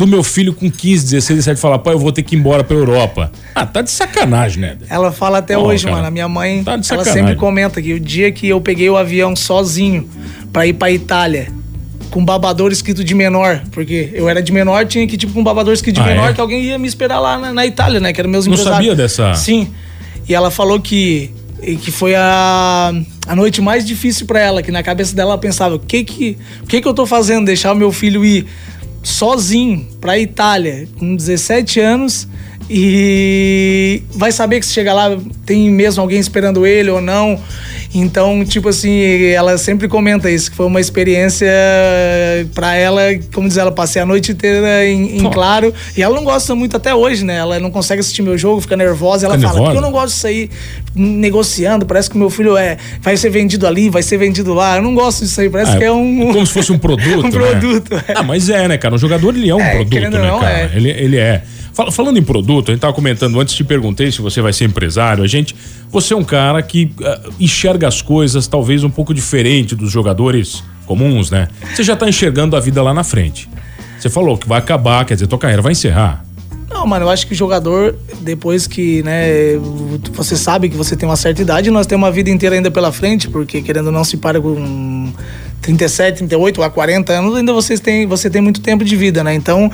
do 0.00 0.06
meu 0.06 0.24
filho 0.24 0.54
com 0.54 0.70
15, 0.70 1.04
16, 1.10 1.36
17 1.40 1.60
falar, 1.60 1.78
pai, 1.78 1.92
eu 1.92 1.98
vou 1.98 2.10
ter 2.10 2.22
que 2.22 2.34
ir 2.34 2.38
embora 2.38 2.64
pra 2.64 2.74
Europa. 2.74 3.30
Ah, 3.54 3.66
tá 3.66 3.82
de 3.82 3.90
sacanagem, 3.90 4.62
né? 4.62 4.78
Ela 4.88 5.12
fala 5.12 5.38
até 5.38 5.58
hoje, 5.58 5.84
cara, 5.84 5.96
mano. 5.96 6.08
A 6.08 6.10
minha 6.10 6.26
mãe, 6.26 6.64
tá 6.64 6.80
ela 6.90 7.04
sempre 7.04 7.36
comenta 7.36 7.82
que 7.82 7.92
o 7.92 8.00
dia 8.00 8.32
que 8.32 8.48
eu 8.48 8.62
peguei 8.62 8.88
o 8.88 8.96
avião 8.96 9.36
sozinho 9.36 10.08
pra 10.50 10.66
ir 10.66 10.72
pra 10.72 10.90
Itália, 10.90 11.52
com 12.10 12.24
babador 12.24 12.72
escrito 12.72 13.04
de 13.04 13.14
menor, 13.14 13.60
porque 13.72 14.10
eu 14.14 14.26
era 14.26 14.42
de 14.42 14.50
menor, 14.50 14.86
tinha 14.86 15.06
que 15.06 15.18
tipo 15.18 15.34
com 15.34 15.40
um 15.40 15.44
babador 15.44 15.74
escrito 15.74 15.96
de 15.96 16.00
ah, 16.00 16.06
menor, 16.06 16.30
é? 16.30 16.32
que 16.32 16.40
alguém 16.40 16.62
ia 16.62 16.78
me 16.78 16.88
esperar 16.88 17.20
lá 17.20 17.36
na, 17.36 17.52
na 17.52 17.66
Itália, 17.66 18.00
né? 18.00 18.10
Que 18.14 18.22
era 18.22 18.28
meus 18.28 18.46
Não 18.46 18.56
sabia 18.56 18.94
dessa? 18.94 19.34
Sim. 19.34 19.68
E 20.26 20.34
ela 20.34 20.50
falou 20.50 20.80
que 20.80 21.30
que 21.82 21.90
foi 21.90 22.14
a, 22.14 22.90
a 23.26 23.36
noite 23.36 23.60
mais 23.60 23.84
difícil 23.84 24.24
para 24.24 24.40
ela, 24.40 24.62
que 24.62 24.72
na 24.72 24.82
cabeça 24.82 25.14
dela 25.14 25.32
ela 25.32 25.38
pensava, 25.38 25.74
o 25.74 25.78
que 25.78 26.02
que, 26.04 26.38
o 26.62 26.66
que 26.66 26.80
que 26.80 26.88
eu 26.88 26.94
tô 26.94 27.04
fazendo? 27.04 27.44
Deixar 27.44 27.72
o 27.72 27.76
meu 27.76 27.92
filho 27.92 28.24
ir 28.24 28.46
sozinho 29.02 29.86
pra 30.00 30.18
Itália 30.18 30.88
com 30.98 31.14
17 31.14 31.80
anos 31.80 32.28
e 32.68 34.02
vai 34.12 34.30
saber 34.30 34.60
que 34.60 34.66
se 34.66 34.72
chegar 34.72 34.94
lá 34.94 35.18
tem 35.44 35.68
mesmo 35.70 36.00
alguém 36.00 36.20
esperando 36.20 36.64
ele 36.64 36.90
ou 36.90 37.00
não. 37.00 37.40
Então, 37.92 38.44
tipo 38.44 38.68
assim, 38.68 39.24
ela 39.32 39.58
sempre 39.58 39.88
comenta 39.88 40.30
isso, 40.30 40.50
que 40.50 40.56
foi 40.56 40.66
uma 40.66 40.80
experiência 40.80 41.48
para 42.54 42.74
ela, 42.74 43.02
como 43.34 43.48
diz 43.48 43.56
ela, 43.56 43.72
passei 43.72 44.00
a 44.00 44.06
noite 44.06 44.30
inteira 44.32 44.86
em, 44.86 45.18
em 45.18 45.30
claro. 45.30 45.74
E 45.96 46.02
ela 46.02 46.14
não 46.14 46.22
gosta 46.22 46.54
muito 46.54 46.76
até 46.76 46.94
hoje, 46.94 47.24
né? 47.24 47.36
Ela 47.36 47.58
não 47.58 47.70
consegue 47.70 48.00
assistir 48.00 48.22
meu 48.22 48.38
jogo, 48.38 48.60
fica 48.60 48.76
nervosa. 48.76 49.26
Ela 49.26 49.34
fica 49.34 49.48
fala, 49.48 49.60
nervosa? 49.60 49.78
eu 49.78 49.82
não 49.82 49.90
gosto 49.90 50.14
de 50.14 50.20
sair 50.20 50.50
negociando, 50.94 51.84
parece 51.84 52.08
que 52.08 52.16
o 52.16 52.18
meu 52.18 52.30
filho 52.30 52.56
é, 52.56 52.76
vai 53.00 53.16
ser 53.16 53.30
vendido 53.30 53.66
ali, 53.66 53.90
vai 53.90 54.02
ser 54.02 54.16
vendido 54.18 54.54
lá. 54.54 54.76
Eu 54.76 54.82
não 54.82 54.94
gosto 54.94 55.24
disso 55.24 55.40
aí, 55.40 55.50
parece 55.50 55.72
ah, 55.72 55.78
que 55.78 55.84
é 55.84 55.92
um... 55.92 56.30
É 56.30 56.32
como 56.32 56.46
se 56.46 56.52
fosse 56.52 56.72
um 56.72 56.78
produto, 56.80 57.26
Um 57.26 57.30
produto, 57.30 57.94
né? 57.94 58.04
é. 58.08 58.12
Ah, 58.14 58.22
mas 58.22 58.48
é, 58.48 58.68
né, 58.68 58.78
cara? 58.78 58.94
Um 58.94 58.98
jogador, 58.98 59.34
ele 59.34 59.48
é 59.48 59.54
um 59.54 59.60
é, 59.60 59.74
produto, 59.74 60.00
né, 60.00 60.10
não, 60.10 60.40
cara? 60.40 60.58
É. 60.58 60.70
Ele, 60.74 60.90
ele 60.90 61.16
é. 61.16 61.42
Falando 61.90 62.18
em 62.18 62.22
produto, 62.22 62.70
a 62.70 62.74
gente 62.74 62.80
tava 62.80 62.92
comentando 62.92 63.40
antes, 63.40 63.54
te 63.54 63.64
perguntei 63.64 64.10
se 64.10 64.20
você 64.20 64.40
vai 64.40 64.52
ser 64.52 64.64
empresário. 64.64 65.24
A 65.24 65.26
gente, 65.26 65.54
você 65.90 66.14
é 66.14 66.16
um 66.16 66.24
cara 66.24 66.62
que 66.62 66.92
uh, 67.00 67.32
enxerga 67.38 67.88
as 67.88 68.02
coisas 68.02 68.46
talvez 68.46 68.84
um 68.84 68.90
pouco 68.90 69.14
diferente 69.14 69.74
dos 69.74 69.90
jogadores 69.90 70.62
comuns, 70.86 71.30
né? 71.30 71.48
Você 71.74 71.82
já 71.82 71.96
tá 71.96 72.08
enxergando 72.08 72.56
a 72.56 72.60
vida 72.60 72.82
lá 72.82 72.92
na 72.92 73.04
frente. 73.04 73.48
Você 73.98 74.08
falou 74.08 74.36
que 74.36 74.48
vai 74.48 74.58
acabar, 74.58 75.04
quer 75.04 75.14
dizer, 75.14 75.26
tua 75.26 75.38
carreira 75.38 75.62
vai 75.62 75.72
encerrar. 75.72 76.24
Não, 76.70 76.86
mano, 76.86 77.04
eu 77.04 77.10
acho 77.10 77.26
que 77.26 77.32
o 77.32 77.36
jogador, 77.36 77.96
depois 78.20 78.66
que, 78.66 79.02
né, 79.02 79.58
você 80.12 80.36
sabe 80.36 80.68
que 80.68 80.76
você 80.76 80.96
tem 80.96 81.08
uma 81.08 81.16
certa 81.16 81.42
idade, 81.42 81.70
nós 81.70 81.86
temos 81.86 82.06
uma 82.06 82.12
vida 82.12 82.30
inteira 82.30 82.54
ainda 82.54 82.70
pela 82.70 82.92
frente, 82.92 83.28
porque 83.28 83.60
querendo 83.60 83.86
ou 83.86 83.92
não 83.92 84.04
se 84.04 84.16
para 84.16 84.40
com 84.40 85.12
37, 85.60 86.18
38 86.18 86.62
a 86.62 86.70
40 86.70 87.12
anos, 87.12 87.36
ainda 87.36 87.52
vocês 87.52 87.80
têm, 87.80 88.06
você 88.06 88.30
tem 88.30 88.40
muito 88.40 88.60
tempo 88.60 88.84
de 88.84 88.96
vida, 88.96 89.22
né? 89.22 89.34
Então, 89.34 89.70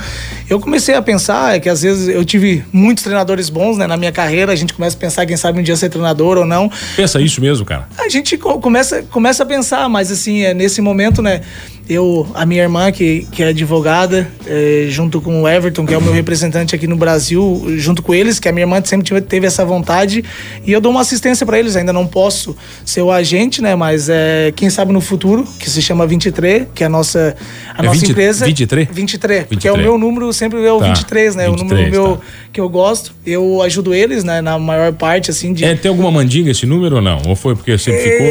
eu 0.48 0.60
comecei 0.60 0.94
a 0.94 1.02
pensar 1.02 1.56
é 1.56 1.60
que 1.60 1.68
às 1.68 1.82
vezes 1.82 2.08
eu 2.08 2.24
tive 2.24 2.64
muitos 2.72 3.04
treinadores 3.04 3.48
bons, 3.48 3.78
né, 3.78 3.86
na 3.86 3.96
minha 3.96 4.12
carreira, 4.12 4.52
a 4.52 4.56
gente 4.56 4.74
começa 4.74 4.96
a 4.96 5.00
pensar 5.00 5.26
quem 5.26 5.36
sabe 5.36 5.60
um 5.60 5.62
dia 5.62 5.76
ser 5.76 5.88
treinador 5.88 6.38
ou 6.38 6.46
não. 6.46 6.70
Pensa 6.96 7.20
isso 7.20 7.40
mesmo, 7.40 7.64
cara? 7.64 7.88
A 7.98 8.08
gente 8.08 8.36
começa 8.36 9.02
começa 9.10 9.42
a 9.42 9.46
pensar, 9.46 9.88
mas 9.88 10.10
assim, 10.10 10.42
é 10.42 10.52
nesse 10.52 10.80
momento, 10.80 11.22
né, 11.22 11.40
eu, 11.88 12.26
a 12.34 12.44
minha 12.44 12.62
irmã, 12.62 12.90
que, 12.90 13.26
que 13.30 13.42
é 13.42 13.48
advogada, 13.48 14.28
é, 14.46 14.86
junto 14.88 15.20
com 15.20 15.42
o 15.42 15.48
Everton, 15.48 15.86
que 15.86 15.94
é 15.94 15.98
o 15.98 16.02
meu 16.02 16.12
representante 16.12 16.74
aqui 16.74 16.86
no 16.86 16.96
Brasil, 16.96 17.64
junto 17.76 18.02
com 18.02 18.14
eles, 18.14 18.40
que 18.40 18.48
a 18.48 18.52
minha 18.52 18.64
irmã 18.64 18.82
sempre 18.84 19.20
teve 19.20 19.46
essa 19.46 19.64
vontade, 19.64 20.24
e 20.64 20.72
eu 20.72 20.80
dou 20.80 20.90
uma 20.90 21.00
assistência 21.00 21.46
para 21.46 21.58
eles. 21.58 21.76
Ainda 21.76 21.92
não 21.92 22.06
posso 22.06 22.56
ser 22.84 23.02
o 23.02 23.10
agente, 23.10 23.62
né? 23.62 23.76
Mas 23.76 24.08
é, 24.08 24.52
quem 24.56 24.68
sabe 24.68 24.92
no 24.92 25.00
futuro, 25.00 25.46
que 25.58 25.70
se 25.70 25.80
chama 25.80 26.06
23, 26.06 26.66
que 26.74 26.82
é 26.82 26.86
a 26.86 26.90
nossa, 26.90 27.36
a 27.76 27.82
é 27.82 27.86
nossa 27.86 28.00
20, 28.00 28.10
empresa. 28.10 28.46
23? 28.46 28.88
23, 28.88 28.96
23, 28.96 29.44
porque 29.44 29.68
é 29.68 29.72
o 29.72 29.76
meu 29.76 29.96
número, 29.96 30.32
sempre 30.32 30.64
é 30.64 30.72
o 30.72 30.80
tá, 30.80 30.86
23, 30.86 31.36
né? 31.36 31.48
23, 31.48 31.60
o 31.60 31.64
número 31.64 31.90
meu 31.90 32.16
tá. 32.16 32.22
que 32.52 32.60
eu 32.60 32.68
gosto. 32.68 33.14
Eu 33.24 33.62
ajudo 33.62 33.94
eles, 33.94 34.24
né? 34.24 34.40
Na 34.40 34.58
maior 34.58 34.92
parte, 34.92 35.30
assim. 35.30 35.52
De... 35.52 35.64
É, 35.64 35.74
tem 35.74 35.88
alguma 35.88 36.10
mandinga 36.10 36.50
esse 36.50 36.66
número 36.66 36.96
ou 36.96 37.02
não? 37.02 37.22
Ou 37.28 37.36
foi 37.36 37.54
porque 37.54 37.78
sempre 37.78 38.00
é, 38.00 38.10
ficou? 38.10 38.26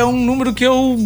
É 0.00 0.04
um 0.04 0.12
número 0.12 0.52
que 0.52 0.64
eu 0.64 0.98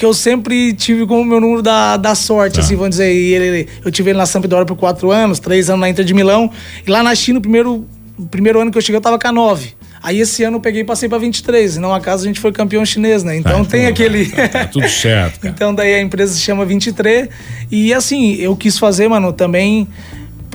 que 0.00 0.06
eu 0.06 0.14
sempre 0.14 0.72
tive 0.72 1.04
como 1.04 1.22
meu 1.22 1.38
número 1.38 1.60
da, 1.60 1.98
da 1.98 2.14
sorte, 2.14 2.58
ah. 2.58 2.62
assim, 2.62 2.74
vamos 2.74 2.92
dizer. 2.92 3.14
E 3.14 3.34
ele, 3.34 3.68
eu 3.84 3.92
tive 3.92 4.08
ele 4.08 4.18
na 4.18 4.24
Sampdoria 4.24 4.64
por 4.64 4.74
quatro 4.74 5.10
anos, 5.10 5.38
três 5.38 5.68
anos 5.68 5.82
na 5.82 5.90
Inter 5.90 6.06
de 6.06 6.14
Milão. 6.14 6.50
E 6.86 6.90
lá 6.90 7.02
na 7.02 7.14
China, 7.14 7.38
o 7.38 7.42
primeiro, 7.42 7.86
o 8.18 8.24
primeiro 8.24 8.58
ano 8.58 8.70
que 8.70 8.78
eu 8.78 8.80
cheguei, 8.80 8.96
eu 8.96 9.02
tava 9.02 9.18
com 9.18 9.28
a 9.28 9.32
nove. 9.32 9.74
Aí 10.02 10.18
esse 10.18 10.42
ano 10.42 10.56
eu 10.56 10.60
peguei 10.62 10.80
e 10.80 10.84
passei 10.84 11.06
para 11.06 11.18
23. 11.18 11.76
E 11.76 11.78
não 11.80 11.94
acaso 11.94 12.24
a 12.24 12.26
gente 12.26 12.40
foi 12.40 12.50
campeão 12.50 12.82
chinês, 12.82 13.22
né? 13.22 13.36
Então 13.36 13.60
ah, 13.60 13.64
tem 13.66 13.80
então, 13.82 13.92
aquele. 13.92 14.24
Tá, 14.24 14.48
tá, 14.48 14.66
tudo 14.68 14.88
certo. 14.88 15.38
Cara. 15.38 15.54
então 15.54 15.74
daí 15.74 15.94
a 15.96 16.00
empresa 16.00 16.32
se 16.32 16.40
chama 16.40 16.64
23. 16.64 17.28
E 17.70 17.92
assim, 17.92 18.36
eu 18.36 18.56
quis 18.56 18.78
fazer, 18.78 19.06
mano, 19.06 19.34
também 19.34 19.86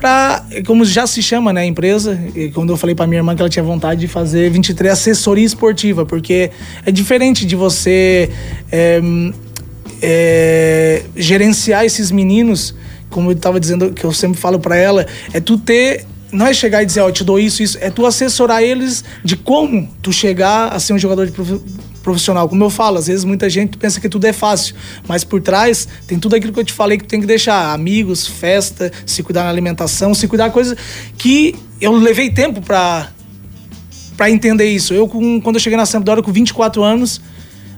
para 0.05 0.45
como 0.67 0.85
já 0.85 1.07
se 1.07 1.19
chama, 1.23 1.51
né, 1.51 1.61
a 1.61 1.65
empresa, 1.65 2.19
quando 2.53 2.71
eu 2.71 2.77
falei 2.77 2.93
para 2.93 3.07
minha 3.07 3.17
irmã 3.17 3.35
que 3.35 3.41
ela 3.41 3.49
tinha 3.49 3.63
vontade 3.63 4.01
de 4.01 4.07
fazer 4.07 4.51
23 4.51 4.93
assessoria 4.93 5.43
esportiva, 5.43 6.05
porque 6.05 6.51
é 6.85 6.91
diferente 6.91 7.43
de 7.43 7.55
você 7.55 8.29
é, 8.71 9.01
é, 9.99 11.03
gerenciar 11.15 11.85
esses 11.85 12.11
meninos, 12.11 12.75
como 13.09 13.31
eu 13.31 13.35
estava 13.35 13.59
dizendo, 13.59 13.93
que 13.93 14.03
eu 14.03 14.13
sempre 14.13 14.39
falo 14.39 14.59
para 14.59 14.75
ela, 14.75 15.07
é 15.33 15.39
tu 15.39 15.57
ter 15.57 16.05
não 16.31 16.45
é 16.45 16.53
chegar 16.53 16.83
e 16.83 16.85
dizer, 16.85 16.99
ó, 16.99 17.07
oh, 17.07 17.11
te 17.11 17.23
dou 17.23 17.39
isso, 17.39 17.63
isso, 17.63 17.77
é 17.81 17.89
tu 17.89 18.05
assessorar 18.05 18.61
eles 18.61 19.03
de 19.23 19.35
como 19.35 19.89
tu 20.03 20.13
chegar 20.13 20.67
a 20.67 20.79
ser 20.79 20.93
um 20.93 20.99
jogador 20.99 21.25
de 21.25 21.31
profissional. 22.05 22.47
Como 22.47 22.63
eu 22.63 22.69
falo, 22.69 22.99
às 22.99 23.07
vezes 23.07 23.25
muita 23.25 23.49
gente 23.49 23.77
pensa 23.77 23.99
que 23.99 24.07
tudo 24.07 24.25
é 24.25 24.31
fácil, 24.31 24.75
mas 25.07 25.23
por 25.23 25.41
trás 25.41 25.87
tem 26.07 26.19
tudo 26.19 26.35
aquilo 26.35 26.53
que 26.53 26.59
eu 26.59 26.63
te 26.63 26.71
falei 26.71 26.99
que 26.99 27.03
tu 27.03 27.09
tem 27.09 27.19
que 27.19 27.25
deixar: 27.25 27.73
amigos, 27.73 28.27
festa, 28.27 28.91
se 29.07 29.23
cuidar 29.23 29.43
na 29.43 29.49
alimentação, 29.49 30.13
se 30.13 30.27
cuidar 30.27 30.51
coisas 30.51 30.77
que 31.17 31.55
eu 31.81 31.91
levei 31.93 32.29
tempo 32.29 32.61
para 32.61 33.09
para 34.15 34.29
entender 34.29 34.69
isso. 34.69 34.93
Eu, 34.93 35.09
com, 35.09 35.41
quando 35.41 35.55
eu 35.57 35.59
cheguei 35.59 35.75
na 35.75 35.85
Sampdoria 35.85 36.23
com 36.23 36.31
24 36.31 36.81
anos, 36.81 37.19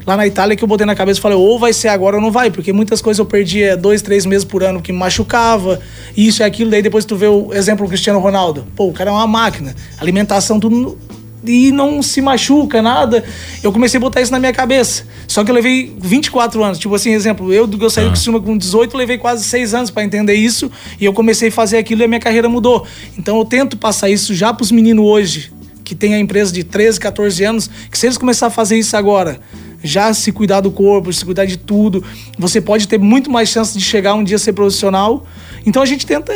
lá 0.06 0.16
na 0.16 0.28
Itália, 0.28 0.56
que 0.56 0.64
eu 0.64 0.68
botei 0.68 0.86
na 0.86 0.94
cabeça 0.94 1.20
e 1.20 1.22
falei, 1.22 1.36
ou 1.36 1.58
vai 1.58 1.74
ser 1.74 1.88
agora 1.88 2.18
ou 2.18 2.22
não 2.22 2.30
vai, 2.30 2.52
porque 2.52 2.72
muitas 2.72 3.02
coisas 3.02 3.18
eu 3.18 3.26
perdia 3.26 3.76
dois, 3.76 4.04
três 4.04 4.24
meses 4.24 4.46
por 4.46 4.62
ano 4.62 4.80
que 4.80 4.92
me 4.92 5.00
machucava, 5.00 5.80
isso 6.16 6.44
e 6.44 6.46
aquilo. 6.46 6.70
Daí 6.70 6.84
depois 6.84 7.06
tu 7.06 7.16
vê 7.16 7.28
o 7.28 7.52
exemplo 7.54 7.86
do 7.86 7.90
Cristiano 7.90 8.20
Ronaldo. 8.20 8.68
Pô, 8.76 8.88
o 8.88 8.94
cara 8.94 9.10
é 9.10 9.14
uma 9.14 9.26
máquina. 9.26 9.74
Alimentação, 10.00 10.60
tudo 10.60 10.96
e 11.44 11.72
não 11.72 12.02
se 12.02 12.22
machuca, 12.22 12.82
nada. 12.82 13.24
Eu 13.64 13.72
comecei 13.72 13.98
a 13.98 14.02
botar 14.02 14.22
isso 14.22 14.32
na 14.32 14.40
minha 14.40 14.54
cabeça. 14.54 15.06
Só 15.28 15.44
que 15.44 15.52
eu 15.52 15.56
levei 15.56 15.96
24 16.00 16.64
anos. 16.64 16.80
Tipo 16.80 16.96
assim, 16.96 17.12
exemplo, 17.12 17.54
eu, 17.54 17.70
eu 17.80 17.90
saí 17.90 18.06
ah. 18.06 18.08
do 18.08 18.14
Criciúma 18.14 18.40
com 18.40 18.58
18, 18.58 18.98
levei 18.98 19.18
quase 19.18 19.44
6 19.44 19.74
anos 19.74 19.92
para 19.92 20.04
entender 20.04 20.34
isso. 20.34 20.72
E 21.00 21.06
eu 21.06 21.14
comecei 21.14 21.50
a 21.50 21.52
fazer 21.52 21.78
aquilo 21.78 22.02
e 22.02 22.06
a 22.06 22.08
minha 22.08 22.20
carreira 22.20 22.50
mudou. 22.50 22.86
Então 23.18 23.38
eu 23.38 23.46
tento 23.46 23.78
passar 23.78 24.10
isso 24.10 24.34
já 24.34 24.54
pros 24.54 24.72
meninos 24.72 25.06
hoje, 25.06 25.52
que 25.84 25.96
tem 25.96 26.16
a 26.16 26.20
empresa 26.20 26.52
de 26.52 26.64
13, 26.64 27.00
14 27.00 27.44
anos, 27.44 27.70
que 27.90 27.98
se 27.98 28.08
eles 28.08 28.18
começarem 28.18 28.52
a 28.52 28.56
fazer 28.56 28.78
isso 28.78 28.98
agora, 28.98 29.40
já 29.84 30.14
se 30.14 30.32
cuidar 30.32 30.62
do 30.62 30.72
corpo, 30.72 31.12
se 31.14 31.24
cuidar 31.24 31.46
de 31.46 31.58
tudo, 31.58 32.04
você 32.38 32.60
pode 32.60 32.88
ter 32.88 32.98
muito 32.98 33.32
mais 33.32 33.50
chance 33.50 33.78
de 33.78 33.84
chegar 33.84 34.16
um 34.16 34.24
dia 34.24 34.36
a 34.36 34.40
ser 34.40 34.54
profissional. 34.54 35.26
Então 35.66 35.82
a 35.82 35.86
gente 35.86 36.06
tenta 36.06 36.34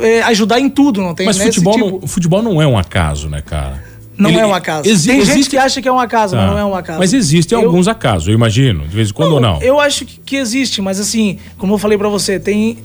é, 0.00 0.22
ajudar 0.24 0.60
em 0.60 0.68
tudo, 0.68 1.02
não 1.02 1.14
tem 1.14 1.26
Mas 1.26 1.38
futebol, 1.38 1.74
tipo... 1.74 1.90
não, 2.00 2.08
futebol 2.08 2.42
não 2.42 2.62
é 2.62 2.66
um 2.66 2.78
acaso, 2.78 3.28
né, 3.28 3.42
cara? 3.42 3.82
Não 4.18 4.30
Ele, 4.30 4.38
é 4.38 4.46
um 4.46 4.54
acaso. 4.54 4.88
Exi 4.88 5.08
Tem 5.08 5.18
existe... 5.18 5.34
gente 5.34 5.50
que 5.50 5.58
acha 5.58 5.82
que 5.82 5.88
é 5.88 5.92
um 5.92 6.00
acaso, 6.00 6.34
tá. 6.34 6.42
mas 6.42 6.50
não 6.50 6.58
é 6.58 6.64
um 6.64 6.74
acaso. 6.74 6.98
Mas 6.98 7.12
existem 7.12 7.58
eu... 7.58 7.66
alguns 7.66 7.86
acasos, 7.86 8.28
eu 8.28 8.34
imagino, 8.34 8.86
de 8.86 8.96
vez 8.96 9.10
em 9.10 9.12
quando 9.12 9.28
não, 9.28 9.34
ou 9.34 9.40
não. 9.40 9.62
Eu 9.62 9.78
acho 9.78 10.06
que, 10.06 10.18
que 10.20 10.36
existe, 10.36 10.80
mas 10.80 10.98
assim, 10.98 11.38
como 11.58 11.74
eu 11.74 11.78
falei 11.78 11.98
para 11.98 12.08
você, 12.08 12.40
tem, 12.40 12.78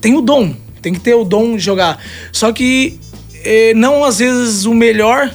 tem 0.00 0.16
o 0.16 0.20
dom. 0.20 0.54
Tem 0.80 0.92
que 0.92 1.00
ter 1.00 1.14
o 1.14 1.24
dom 1.24 1.56
de 1.56 1.62
jogar. 1.62 1.98
Só 2.32 2.52
que 2.52 2.98
eh, 3.44 3.72
não 3.74 4.04
às 4.04 4.18
vezes 4.18 4.64
o 4.64 4.74
melhor 4.74 5.32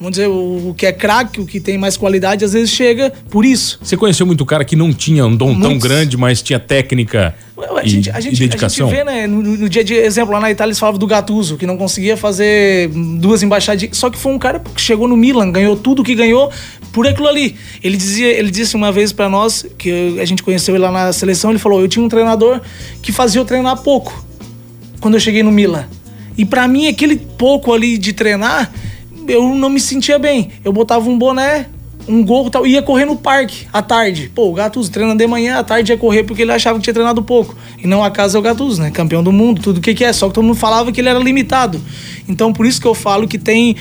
vamos 0.00 0.12
dizer, 0.12 0.28
o, 0.28 0.74
que 0.74 0.86
é 0.86 0.92
craque, 0.92 1.42
o 1.42 1.46
que 1.46 1.60
tem 1.60 1.76
mais 1.76 1.94
qualidade, 1.94 2.42
às 2.42 2.54
vezes 2.54 2.70
chega 2.70 3.12
por 3.28 3.44
isso. 3.44 3.78
Você 3.82 3.98
conheceu 3.98 4.24
muito 4.24 4.46
cara 4.46 4.64
que 4.64 4.74
não 4.74 4.94
tinha 4.94 5.26
um 5.26 5.36
dom 5.36 5.52
Muitos... 5.52 5.68
tão 5.68 5.78
grande, 5.78 6.16
mas 6.16 6.40
tinha 6.40 6.58
técnica 6.58 7.34
a 7.76 7.86
gente, 7.86 8.06
e, 8.06 8.10
a 8.10 8.18
gente, 8.18 8.36
e 8.36 8.38
dedicação? 8.38 8.86
A 8.86 8.90
gente 8.90 8.98
vê, 8.98 9.04
né, 9.04 9.26
no, 9.26 9.42
no, 9.42 9.68
dia 9.68 9.84
de 9.84 9.92
exemplo, 9.92 10.32
lá 10.32 10.40
na 10.40 10.50
Itália 10.50 10.70
eles 10.70 10.78
falavam 10.78 10.98
do 10.98 11.06
Gattuso, 11.06 11.58
que 11.58 11.66
não 11.66 11.76
conseguia 11.76 12.16
fazer 12.16 12.88
duas 13.18 13.42
embaixadas. 13.42 13.86
Só 13.92 14.08
que 14.08 14.16
foi 14.16 14.32
um 14.32 14.38
cara 14.38 14.58
que 14.60 14.80
chegou 14.80 15.06
no 15.06 15.18
Milan, 15.18 15.52
ganhou 15.52 15.76
tudo 15.76 16.02
que 16.02 16.14
ganhou 16.14 16.50
por 16.92 17.06
aquilo 17.06 17.28
ali. 17.28 17.56
Ele 17.82 17.98
dizia, 17.98 18.28
ele 18.28 18.50
disse 18.50 18.74
uma 18.76 18.90
vez 18.90 19.12
para 19.12 19.28
nós, 19.28 19.66
que 19.76 20.18
a 20.18 20.24
gente 20.24 20.42
conheceu 20.42 20.74
ele 20.74 20.82
lá 20.82 20.90
na 20.90 21.12
seleção, 21.12 21.50
ele 21.50 21.58
falou: 21.58 21.78
"Eu 21.78 21.88
tinha 21.88 22.02
um 22.02 22.08
treinador 22.08 22.62
que 23.02 23.12
fazia 23.12 23.38
eu 23.38 23.44
treinar 23.44 23.76
pouco 23.82 24.24
quando 24.98 25.14
eu 25.14 25.20
cheguei 25.20 25.42
no 25.42 25.52
Milan. 25.52 25.84
E 26.38 26.44
para 26.46 26.66
mim 26.66 26.86
aquele 26.86 27.16
pouco 27.16 27.74
ali 27.74 27.98
de 27.98 28.14
treinar 28.14 28.72
eu 29.30 29.54
não 29.54 29.68
me 29.68 29.80
sentia 29.80 30.18
bem. 30.18 30.50
Eu 30.64 30.72
botava 30.72 31.08
um 31.08 31.18
boné, 31.18 31.66
um 32.08 32.24
gorro 32.24 32.48
e 32.48 32.50
tal, 32.50 32.66
ia 32.66 32.82
correr 32.82 33.04
no 33.04 33.16
parque 33.16 33.66
à 33.72 33.80
tarde. 33.80 34.30
Pô, 34.34 34.48
o 34.48 34.52
Gattuso 34.52 34.90
treinando 34.90 35.18
de 35.18 35.26
manhã, 35.26 35.58
à 35.58 35.64
tarde 35.64 35.92
ia 35.92 35.98
correr 35.98 36.24
porque 36.24 36.42
ele 36.42 36.52
achava 36.52 36.78
que 36.78 36.84
tinha 36.84 36.94
treinado 36.94 37.22
pouco. 37.22 37.56
E 37.78 37.86
não 37.86 38.02
a 38.02 38.10
casa 38.10 38.36
é 38.36 38.40
o 38.40 38.42
Gattuso, 38.42 38.82
né? 38.82 38.90
Campeão 38.90 39.22
do 39.22 39.32
mundo, 39.32 39.60
tudo 39.60 39.78
o 39.78 39.80
que, 39.80 39.94
que 39.94 40.04
é. 40.04 40.12
Só 40.12 40.28
que 40.28 40.34
todo 40.34 40.44
mundo 40.44 40.56
falava 40.56 40.90
que 40.92 41.00
ele 41.00 41.08
era 41.08 41.18
limitado. 41.18 41.80
Então 42.28 42.52
por 42.52 42.66
isso 42.66 42.80
que 42.80 42.86
eu 42.86 42.94
falo 42.94 43.28
que 43.28 43.38
tem 43.38 43.76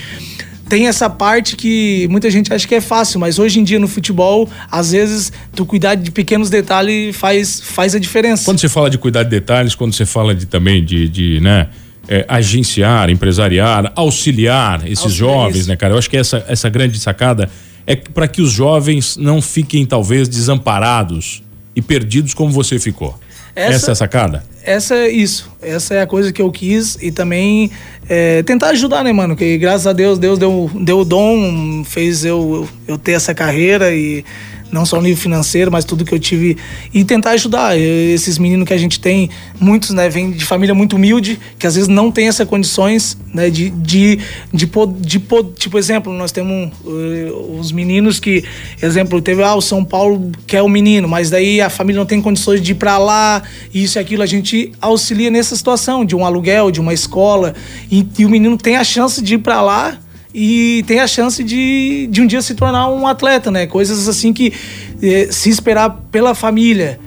tem 0.70 0.88
essa 0.88 1.10
parte 1.10 1.56
que 1.56 2.08
muita 2.12 2.30
gente 2.30 2.54
acha 2.54 2.68
que 2.68 2.76
é 2.76 2.80
fácil, 2.80 3.20
mas 3.20 3.40
hoje 3.40 3.60
em 3.60 3.64
dia 3.64 3.80
no 3.80 3.88
futebol, 3.88 4.48
às 4.70 4.92
vezes, 4.92 5.34
tu 5.56 5.66
cuidar 5.66 5.96
de 5.96 6.12
pequenos 6.12 6.48
detalhes 6.48 7.16
faz, 7.16 7.60
faz 7.60 7.96
a 7.96 8.00
diferença. 8.00 8.46
Quando 8.46 8.60
você 8.60 8.70
fala 8.70 8.88
de 8.88 9.00
cuidar 9.00 9.24
de 9.24 9.32
detalhes, 9.32 9.74
quando 9.74 9.94
você 9.96 10.06
fala 10.06 10.36
de 10.36 10.46
também 10.46 10.86
de, 10.86 11.10
de 11.10 11.40
né? 11.40 11.70
É, 12.10 12.26
agenciar, 12.28 13.12
empresariar, 13.12 13.94
auxiliar 13.96 14.82
esses 14.88 15.04
auxiliar 15.04 15.34
jovens, 15.34 15.60
isso. 15.60 15.70
né, 15.70 15.76
cara? 15.76 15.94
Eu 15.94 15.98
acho 16.00 16.10
que 16.10 16.18
essa, 16.18 16.44
essa 16.48 16.68
grande 16.68 17.00
sacada 17.00 17.48
é 17.86 17.96
para 17.96 18.28
que 18.28 18.42
os 18.42 18.52
jovens 18.52 19.16
não 19.16 19.40
fiquem, 19.42 19.86
talvez, 19.86 20.28
desamparados 20.28 21.44
e 21.76 21.82
perdidos 21.82 22.34
como 22.34 22.52
você 22.52 22.80
ficou. 22.80 23.18
Essa, 23.56 23.76
essa 23.76 23.92
é 23.92 23.94
a 23.94 23.96
sacada? 23.96 24.44
Essa 24.64 24.96
é 24.96 25.10
isso. 25.10 25.52
Essa 25.62 25.96
é 25.96 26.02
a 26.02 26.08
coisa 26.08 26.32
que 26.32 26.42
eu 26.42 26.52
quis 26.52 26.98
e 27.02 27.12
também 27.12 27.70
é, 28.08 28.42
tentar 28.42 28.70
ajudar, 28.70 29.04
né, 29.04 29.12
mano? 29.12 29.36
Que 29.36 29.58
graças 29.58 29.86
a 29.86 29.94
Deus, 29.94 30.18
Deus 30.18 30.40
deu, 30.40 30.70
deu 30.82 31.00
o 31.00 31.06
dom, 31.06 31.84
fez 31.84 32.26
eu, 32.26 32.68
eu 32.88 32.98
ter 32.98 33.12
essa 33.12 33.36
carreira 33.36 33.94
e 33.94 34.26
não 34.72 34.86
só 34.86 34.98
no 34.98 35.04
nível 35.04 35.18
financeiro, 35.18 35.72
mas 35.72 35.86
tudo 35.86 36.06
que 36.06 36.14
eu 36.14 36.20
tive 36.20 36.58
e 36.94 37.04
tentar 37.04 37.32
ajudar. 37.32 37.78
Esses 37.78 38.38
meninos 38.38 38.68
que 38.68 38.74
a 38.74 38.78
gente 38.78 39.00
tem, 39.00 39.30
muitos, 39.60 39.92
né, 39.92 40.10
vêm 40.10 40.32
de 40.32 40.46
família 40.46 40.74
muito 40.74 40.96
humilde, 40.96 41.40
que 41.58 41.68
às 41.68 41.76
vezes 41.76 41.88
não 41.88 42.12
tem 42.12 42.28
essas 42.28 42.48
condições, 42.48 43.18
né, 43.34 43.50
de 43.50 43.70
de 43.70 44.20
de, 44.54 44.66
de, 44.66 45.20
de 45.20 45.20
tipo 45.56 45.78
exemplo, 45.78 46.14
nós 46.14 46.32
temos 46.32 46.72
uh, 46.84 47.60
os 47.60 47.72
meninos 47.72 48.20
que, 48.20 48.44
exemplo, 48.82 49.22
teve 49.22 49.44
ah, 49.44 49.56
o 49.56 49.62
São 49.62 49.84
Paulo 49.84 50.32
que 50.46 50.56
é 50.56 50.62
o 50.62 50.70
menino, 50.70 51.08
mas 51.08 51.30
daí 51.30 51.62
a 51.62 51.70
família 51.70 52.00
não 52.00 52.06
tem 52.06 52.22
condições 52.22 52.62
de 52.62 52.72
ir 52.72 52.76
para 52.76 52.98
lá, 52.98 53.44
isso 53.74 53.98
e 53.98 54.00
aquilo, 54.00 54.24
a 54.24 54.26
gente 54.26 54.72
auxilia 54.82 55.30
nessa 55.30 55.56
situação 55.56 56.06
de 56.06 56.16
um 56.16 56.26
aluguel, 56.26 56.72
de 56.72 56.80
uma 56.80 56.94
escola, 56.94 57.54
e, 57.92 58.06
e 58.18 58.26
o 58.26 58.30
menino 58.30 58.58
tem 58.58 58.76
a 58.76 58.84
chance 58.84 59.22
de 59.22 59.36
ir 59.36 59.40
para 59.40 59.62
lá 59.62 60.00
e 60.34 60.84
tem 60.86 61.00
a 61.00 61.08
chance 61.08 61.44
de, 61.44 62.08
de 62.12 62.22
um 62.22 62.28
dia 62.28 62.42
se 62.42 62.54
tornar 62.54 62.90
um 62.90 63.08
atleta, 63.08 63.50
né? 63.50 63.66
Coisas 63.66 64.08
assim 64.08 64.32
que 64.32 64.54
eh, 65.02 65.28
se 65.32 65.50
esperar 65.50 65.90
pela 66.12 66.36
família 66.36 67.00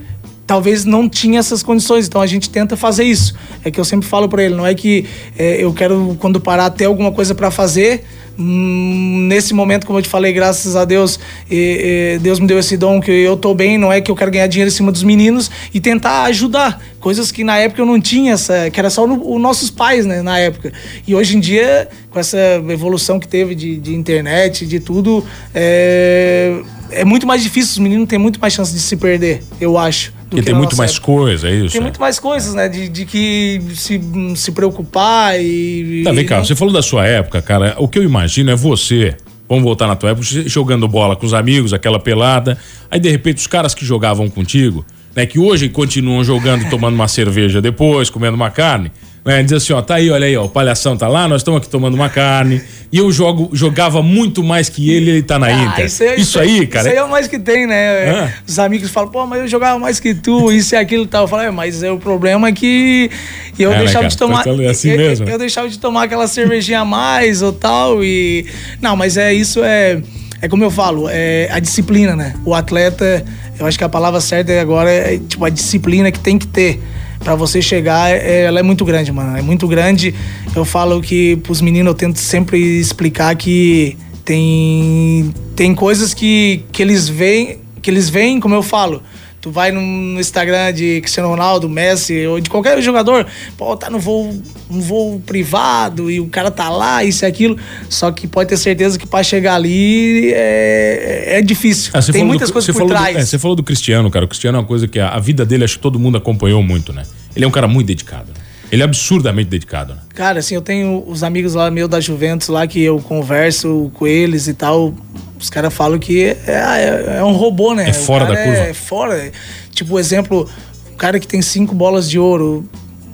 talvez 0.47 0.85
não 0.85 1.09
tinha 1.09 1.39
essas 1.39 1.63
condições, 1.63 2.07
então 2.07 2.21
a 2.21 2.27
gente 2.27 2.51
tenta 2.51 2.77
fazer 2.77 3.05
isso. 3.05 3.35
É 3.65 3.71
que 3.71 3.81
eu 3.81 3.85
sempre 3.85 4.07
falo 4.07 4.29
para 4.29 4.43
ele, 4.43 4.55
não 4.55 4.67
é 4.67 4.75
que 4.75 5.07
eh, 5.39 5.59
eu 5.61 5.73
quero 5.73 6.17
quando 6.21 6.41
parar 6.41 6.69
ter 6.71 6.85
alguma 6.85 7.13
coisa 7.13 7.35
para 7.35 7.51
fazer, 7.51 8.05
nesse 8.39 9.55
momento, 9.55 9.87
como 9.87 9.99
eu 9.99 10.03
te 10.03 10.09
falei, 10.09 10.33
graças 10.33 10.77
a 10.77 10.85
Deus, 10.85 11.19
e, 11.51 12.17
e 12.17 12.19
Deus 12.19 12.39
me 12.41 12.47
deu 12.47 12.59
esse 12.59 12.77
dom 12.77 13.01
que 13.01 13.11
eu 13.11 13.37
tô 13.37 13.55
bem, 13.55 13.79
não 13.79 13.93
é 13.93 14.01
que 14.01 14.11
eu 14.11 14.17
quero 14.17 14.31
ganhar 14.31 14.47
dinheiro 14.47 14.69
em 14.69 14.75
cima 14.75 14.91
dos 14.91 15.03
meninos 15.03 15.51
e 15.73 15.81
tentar 15.81 16.25
ajudar. 16.25 16.81
Coisas 17.01 17.33
que 17.33 17.43
na 17.43 17.59
época 17.59 17.83
eu 17.83 17.87
não 17.87 18.01
tinha, 18.01 18.35
essa, 18.35 18.71
que 18.71 18.79
era 18.79 18.89
só 18.91 19.05
os 19.05 19.41
nossos 19.41 19.71
pais, 19.71 20.07
né, 20.07 20.23
na 20.23 20.39
época. 20.39 20.73
E 21.07 21.15
hoje 21.15 21.37
em 21.37 21.41
dia, 21.41 21.89
com 22.11 22.19
essa 22.19 22.39
evolução 22.69 23.19
que 23.19 23.27
teve 23.27 23.55
de, 23.55 23.77
de 23.77 23.95
internet, 23.95 24.67
de 24.67 24.81
tudo, 24.81 25.25
é, 25.55 26.61
é 26.91 27.05
muito 27.05 27.27
mais 27.27 27.43
difícil, 27.43 27.73
os 27.73 27.79
meninos 27.79 28.09
têm 28.09 28.19
muito 28.19 28.41
mais 28.41 28.53
chance 28.53 28.73
de 28.73 28.81
se 28.81 28.97
perder, 28.97 29.43
eu 29.61 29.77
acho. 29.77 30.22
Porque 30.33 30.47
tem 30.47 30.55
muito 30.55 30.77
mais 30.77 30.99
coisa, 30.99 31.49
é 31.49 31.55
isso? 31.55 31.73
Tem 31.73 31.81
muito 31.81 32.01
mais 32.01 32.19
coisas, 32.19 32.55
né? 32.55 32.69
De, 32.69 32.89
de 32.89 33.05
que 33.05 33.61
se, 33.75 34.01
se 34.35 34.53
preocupar 34.53 35.39
e. 35.39 36.03
Tá, 36.05 36.13
vem 36.13 36.25
cá, 36.25 36.39
não... 36.39 36.45
você 36.45 36.57
falou 36.57 36.73
da 36.73 36.83
sua 36.83 37.07
época, 37.07 37.43
cara. 37.43 37.75
O 37.79 37.87
que 37.87 37.99
eu 37.99 38.03
imagino 38.03 38.51
é 38.51 38.57
você. 38.57 39.15
Vamos 39.49 39.65
voltar 39.65 39.87
na 39.87 39.95
tua 39.95 40.11
época, 40.11 40.27
jogando 40.47 40.89
bola 40.89 41.15
com 41.15 41.27
os 41.27 41.35
amigos, 41.35 41.75
aquela 41.75 41.99
pelada. 41.99 42.57
Aí, 42.91 42.99
de 42.99 43.11
repente, 43.11 43.37
os 43.39 43.47
caras 43.47 43.75
que 43.75 43.85
jogavam 43.85 44.31
contigo, 44.31 44.87
né? 45.15 45.27
Que 45.27 45.39
hoje 45.39 45.69
continuam 45.69 46.25
jogando, 46.25 46.69
tomando 46.71 46.95
uma 46.95 47.09
cerveja 47.09 47.61
depois, 47.61 48.09
comendo 48.09 48.35
uma 48.35 48.51
carne 48.51 48.91
né? 49.25 49.43
Diz 49.43 49.53
assim, 49.53 49.73
ó, 49.73 49.81
tá 49.81 49.97
aí, 49.97 50.11
olha 50.11 50.27
aí, 50.27 50.37
ó, 50.37 50.45
o 50.45 50.49
palhação 50.49 50.97
tá 50.97 51.07
lá, 51.07 51.29
nós 51.29 51.43
estamos 51.43 51.59
aqui 51.59 51.69
tomando 51.69 51.95
uma 51.95 52.09
carne. 52.09 52.61
E 52.91 52.99
eu 52.99 53.11
jogo, 53.11 53.49
jogava 53.53 54.03
muito 54.03 54.43
mais 54.43 54.69
que 54.69 54.91
ele, 54.91 55.11
ele 55.11 55.23
tá 55.23 55.39
na 55.39 55.47
ah, 55.47 55.53
Inter. 55.53 55.87
Isso, 55.87 56.03
é, 56.03 56.17
isso, 56.17 56.39
aí, 56.39 56.67
cara. 56.67 56.89
Isso 56.89 56.93
aí 56.93 56.99
é 56.99 57.05
o 57.05 57.11
mais 57.11 57.27
que 57.27 57.39
tem, 57.39 57.67
né? 57.67 58.11
Ah. 58.11 58.33
Os 58.47 58.59
amigos 58.59 58.91
falam, 58.91 59.11
pô, 59.11 59.27
mas 59.27 59.41
eu 59.41 59.49
jogava 59.49 59.79
mais 59.79 59.99
que 59.99 60.15
tu, 60.15 60.53
isso 60.53 60.75
e 60.75 60.77
aquilo 60.77 61.05
e 61.05 61.07
tal. 61.07 61.25
Eu 61.25 61.29
falo, 61.29 61.43
é, 61.43 61.51
mas 61.51 61.83
é, 61.83 61.91
o 61.91 61.99
problema 61.99 62.49
é 62.49 62.53
que 62.53 63.11
eu 63.59 63.73
é, 63.73 63.79
deixava 63.79 64.03
né, 64.03 64.09
de 64.09 64.17
tomar. 64.17 64.47
É 64.47 64.69
assim 64.69 64.91
eu, 64.91 64.99
mesmo. 64.99 65.27
Eu, 65.27 65.33
eu 65.33 65.39
deixava 65.39 65.69
de 65.69 65.79
tomar 65.79 66.03
aquela 66.03 66.27
cervejinha 66.27 66.81
a 66.81 66.85
mais 66.85 67.41
ou 67.41 67.53
tal. 67.53 68.05
E. 68.05 68.45
Não, 68.81 68.97
mas 68.97 69.17
é 69.17 69.33
isso 69.33 69.61
é. 69.63 70.03
É 70.43 70.49
como 70.49 70.65
eu 70.65 70.73
falo, 70.73 71.07
é 71.09 71.49
a 71.53 71.61
disciplina, 71.61 72.17
né? 72.17 72.35
O 72.45 72.53
atleta, 72.53 73.25
eu 73.61 73.65
acho 73.65 73.79
que 73.79 73.85
a 73.85 73.89
palavra 73.89 74.21
certa 74.21 74.61
agora 74.61 74.91
é 74.91 75.17
tipo 75.17 75.45
a 75.45 75.49
disciplina 75.49 76.11
que 76.11 76.19
tem 76.19 76.37
que 76.37 76.49
ter 76.49 76.83
para 77.23 77.35
você 77.35 77.63
chegar, 77.63 78.11
é, 78.11 78.43
ela 78.43 78.61
é 78.61 78.63
muito 78.63 78.85
grande, 78.85 79.13
mano. 79.13 79.37
É 79.37 79.43
muito 79.43 79.67
grande. 79.67 80.15
Eu 80.55 80.65
falo 80.65 81.01
que 81.01 81.37
pros 81.37 81.61
meninos 81.61 81.93
eu 81.93 81.95
tento 81.95 82.19
sempre 82.19 82.59
explicar 82.59 83.35
que 83.37 83.97
tem 84.25 85.33
tem 85.57 85.75
coisas 85.75 86.15
que, 86.15 86.65
que 86.73 86.83
eles 86.83 87.09
veem, 87.09 87.59
que 87.81 87.91
eles 87.91 88.09
veem, 88.09 88.41
como 88.41 88.55
eu 88.55 88.63
falo, 88.63 89.03
Tu 89.43 89.51
vai 89.51 89.73
no 89.73 90.21
Instagram 90.21 90.73
de 90.73 91.01
Cristiano 91.01 91.29
Ronaldo, 91.29 91.69
Messi 91.69 92.25
ou 92.29 92.39
de 92.39 92.49
qualquer 92.49 92.81
jogador, 92.81 93.27
pô, 93.59 93.77
tá 93.77 93.91
no 93.91 93.99
voo, 93.99 94.41
um 94.71 94.81
voo 94.81 95.19
privado 95.19 96.09
e 96.09 96.21
o 96.21 96.29
cara 96.29 96.49
tá 96.49 96.71
lá, 96.71 97.03
isso 97.03 97.25
e 97.25 97.27
aquilo. 97.27 97.59
Só 97.89 98.13
que 98.13 98.29
pode 98.29 98.51
ter 98.51 98.57
certeza 98.57 98.97
que 98.97 99.05
para 99.05 99.25
chegar 99.25 99.57
ali 99.57 100.33
é, 100.33 101.39
é 101.39 101.43
difícil. 101.43 101.91
Ah, 101.93 102.01
Tem 102.01 102.23
muitas 102.23 102.51
do, 102.51 102.53
coisas 102.53 102.73
por 102.73 102.87
trás. 102.87 103.17
Do, 103.17 103.21
é, 103.21 103.25
você 103.27 103.37
falou 103.37 103.57
do 103.57 103.65
Cristiano, 103.65 104.09
cara. 104.13 104.27
O 104.27 104.29
Cristiano 104.29 104.59
é 104.59 104.61
uma 104.61 104.67
coisa 104.67 104.87
que 104.87 105.01
a, 105.01 105.09
a, 105.09 105.19
vida 105.19 105.45
dele, 105.45 105.65
acho 105.65 105.75
que 105.75 105.83
todo 105.83 105.99
mundo 105.99 106.17
acompanhou 106.17 106.63
muito, 106.63 106.93
né? 106.93 107.03
Ele 107.35 107.45
é 107.45 107.49
um 107.49 107.51
cara 107.51 107.67
muito 107.67 107.89
dedicado. 107.89 108.29
Né? 108.29 108.41
Ele 108.71 108.83
é 108.83 108.85
absurdamente 108.85 109.51
dedicado, 109.51 109.95
né? 109.95 110.03
Cara, 110.15 110.39
assim, 110.39 110.55
eu 110.55 110.63
tenho 110.63 111.03
os 111.05 111.25
amigos 111.25 111.55
lá 111.55 111.69
meu 111.69 111.89
da 111.89 111.99
Juventus 111.99 112.47
lá 112.47 112.65
que 112.65 112.81
eu 112.81 113.01
converso 113.01 113.91
com 113.95 114.07
eles 114.07 114.47
e 114.47 114.55
tal. 114.55 114.95
Os 115.43 115.51
caras 115.51 115.75
falam 115.75 115.99
que 115.99 116.23
é, 116.25 116.37
é, 116.47 117.17
é, 117.19 117.25
um 117.25 117.33
robô, 117.33 117.75
né? 117.75 117.91
É 117.91 117.93
fora 117.93 118.25
da 118.27 118.37
curva. 118.37 118.59
É 118.61 118.73
fora. 118.73 119.33
Tipo, 119.73 119.99
exemplo, 119.99 120.49
um 120.93 120.97
cara 120.97 121.19
que 121.19 121.27
tem 121.27 121.43
cinco 121.43 121.75
bolas 121.75 122.09
de 122.09 122.17
ouro, 122.17 122.65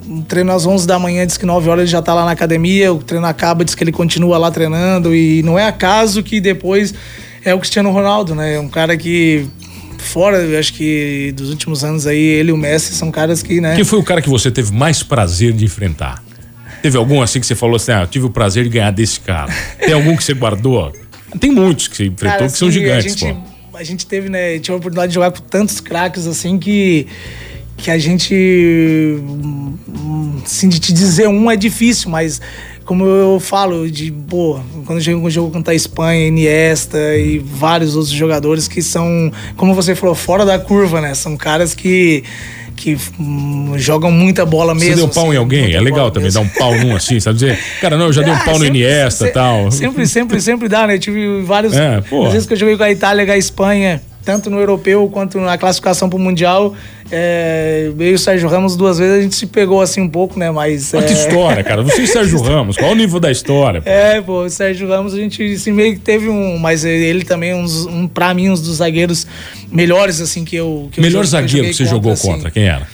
um 0.06 0.20
treino 0.20 0.52
às 0.52 0.66
11 0.66 0.86
da 0.86 0.98
manhã, 0.98 1.26
diz 1.26 1.38
que 1.38 1.46
9 1.46 1.70
horas 1.70 1.84
ele 1.84 1.90
já 1.90 2.02
tá 2.02 2.12
lá 2.12 2.26
na 2.26 2.32
academia, 2.32 2.92
o 2.92 2.98
treino 2.98 3.26
acaba, 3.26 3.64
diz 3.64 3.74
que 3.74 3.82
ele 3.82 3.92
continua 3.92 4.36
lá 4.36 4.50
treinando. 4.50 5.14
E 5.14 5.42
não 5.42 5.58
é 5.58 5.66
acaso 5.66 6.22
que 6.22 6.38
depois 6.38 6.92
é 7.42 7.54
o 7.54 7.58
Cristiano 7.58 7.90
Ronaldo, 7.90 8.34
né? 8.34 8.56
É 8.56 8.60
um 8.60 8.68
cara 8.68 8.94
que 8.94 9.46
fora, 9.96 10.36
eu 10.36 10.58
acho 10.58 10.74
que 10.74 11.32
dos 11.34 11.48
últimos 11.48 11.82
anos 11.82 12.06
aí, 12.06 12.20
ele 12.20 12.50
e 12.50 12.52
o 12.52 12.58
Messi 12.58 12.92
são 12.92 13.10
caras 13.10 13.42
que, 13.42 13.58
né? 13.58 13.74
Quem 13.74 13.84
foi 13.84 13.98
o 13.98 14.04
cara 14.04 14.20
que 14.20 14.28
você 14.28 14.50
teve 14.50 14.70
mais 14.70 15.02
prazer 15.02 15.54
de 15.54 15.64
enfrentar? 15.64 16.22
Teve 16.82 16.98
algum 16.98 17.22
assim 17.22 17.40
que 17.40 17.46
você 17.46 17.54
falou 17.54 17.76
assim, 17.76 17.92
ah, 17.92 18.02
eu 18.02 18.06
tive 18.06 18.26
o 18.26 18.30
prazer 18.30 18.64
de 18.64 18.70
ganhar 18.70 18.90
desse 18.90 19.18
cara? 19.18 19.50
Tem 19.80 19.94
algum 19.94 20.14
que 20.14 20.22
você 20.22 20.34
guardou? 20.34 20.92
Tem 21.38 21.50
muitos 21.50 21.88
que 21.88 21.96
você 21.96 22.04
enfrentou 22.04 22.28
cara, 22.28 22.38
que 22.38 22.44
assim, 22.46 22.56
são 22.56 22.70
gigantes, 22.70 23.14
a 23.14 23.26
gente, 23.26 23.34
pô. 23.34 23.76
A 23.76 23.84
gente 23.84 24.06
teve, 24.06 24.28
né, 24.28 24.58
tinha 24.58 24.74
a 24.74 24.78
oportunidade 24.78 25.10
de 25.10 25.14
jogar 25.14 25.30
com 25.30 25.40
tantos 25.40 25.80
craques 25.80 26.26
assim 26.26 26.58
que 26.58 27.06
que 27.76 27.90
a 27.92 27.98
gente 27.98 28.34
assim 30.44 30.68
de 30.68 30.80
te 30.80 30.92
dizer 30.92 31.28
um 31.28 31.50
é 31.50 31.56
difícil, 31.56 32.10
mas 32.10 32.40
como 32.88 33.04
eu 33.04 33.38
falo, 33.38 33.90
de 33.90 34.10
pô, 34.10 34.58
quando 34.86 34.98
eu 34.98 35.00
jogo, 35.00 35.30
jogo 35.30 35.50
contra 35.52 35.74
a 35.74 35.76
Espanha, 35.76 36.26
Iniesta 36.26 36.98
e 37.16 37.38
vários 37.38 37.94
outros 37.94 38.14
jogadores 38.14 38.66
que 38.66 38.80
são, 38.80 39.30
como 39.58 39.74
você 39.74 39.94
falou, 39.94 40.14
fora 40.14 40.46
da 40.46 40.58
curva, 40.58 40.98
né? 40.98 41.12
São 41.12 41.36
caras 41.36 41.74
que 41.74 42.24
que 42.78 42.96
hum, 43.18 43.74
jogam 43.76 44.10
muita 44.10 44.46
bola 44.46 44.74
mesmo. 44.74 44.90
Você 44.90 44.96
deu 44.96 45.08
pau 45.08 45.24
assim, 45.24 45.34
em 45.34 45.36
alguém? 45.36 45.74
É 45.74 45.80
legal 45.80 46.10
também 46.10 46.26
mesmo. 46.26 46.44
dar 46.44 46.46
um 46.46 46.58
pau 46.58 46.74
num 46.78 46.94
assim, 46.94 47.20
sabe 47.20 47.38
dizer? 47.38 47.58
Cara, 47.80 47.96
não, 47.96 48.06
eu 48.06 48.12
já 48.12 48.22
ah, 48.22 48.24
dei 48.24 48.32
um 48.32 48.36
ah, 48.36 48.44
pau 48.44 48.54
sempre, 48.54 48.70
no 48.70 48.76
Iniesta 48.76 49.26
e 49.26 49.30
tal. 49.30 49.70
Sempre, 49.70 50.06
sempre, 50.06 50.40
sempre 50.40 50.68
dá, 50.68 50.86
né? 50.86 50.94
Eu 50.94 50.98
tive 50.98 51.42
vários. 51.42 51.74
É, 51.74 51.96
às 51.96 52.32
vezes 52.32 52.46
que 52.46 52.54
eu 52.54 52.58
joguei 52.58 52.76
com 52.76 52.82
a 52.82 52.90
Itália, 52.90 53.26
com 53.26 53.32
a 53.32 53.36
Espanha 53.36 54.02
tanto 54.28 54.50
no 54.50 54.58
europeu 54.58 55.08
quanto 55.10 55.40
na 55.40 55.56
classificação 55.56 56.06
para 56.10 56.18
o 56.18 56.20
Mundial. 56.20 56.74
É, 57.10 57.90
eu 57.98 58.10
e 58.10 58.12
o 58.12 58.18
Sérgio 58.18 58.46
Ramos 58.46 58.76
duas 58.76 58.98
vezes 58.98 59.20
a 59.20 59.22
gente 59.22 59.34
se 59.34 59.46
pegou 59.46 59.80
assim 59.80 60.02
um 60.02 60.08
pouco, 60.08 60.38
né? 60.38 60.50
Mas. 60.50 60.92
Olha 60.92 61.02
é... 61.02 61.06
que 61.06 61.14
história, 61.14 61.64
cara. 61.64 61.82
Você 61.82 62.02
e 62.02 62.04
Sérgio 62.06 62.38
Ramos, 62.38 62.76
qual 62.76 62.90
o 62.90 62.94
nível 62.94 63.18
da 63.18 63.30
história? 63.30 63.80
Pô? 63.80 63.88
É, 63.88 64.20
pô, 64.20 64.42
o 64.42 64.50
Sérgio 64.50 64.86
Ramos 64.86 65.14
a 65.14 65.16
gente 65.16 65.54
assim, 65.54 65.72
meio 65.72 65.94
que 65.94 66.00
teve 66.00 66.28
um. 66.28 66.58
Mas 66.58 66.84
ele 66.84 67.24
também, 67.24 67.54
uns, 67.54 67.86
um, 67.86 68.06
pra 68.06 68.34
mim, 68.34 68.50
um 68.50 68.54
dos 68.54 68.76
zagueiros 68.76 69.26
melhores, 69.72 70.20
assim, 70.20 70.44
que 70.44 70.56
eu. 70.56 70.90
Que 70.92 71.00
Melhor 71.00 71.20
eu, 71.20 71.26
zagueiro 71.26 71.64
que, 71.64 71.70
que 71.70 71.76
você 71.78 71.84
contra, 71.84 71.96
jogou 71.96 72.12
assim. 72.12 72.28
contra, 72.30 72.50
quem 72.50 72.64
era? 72.64 72.86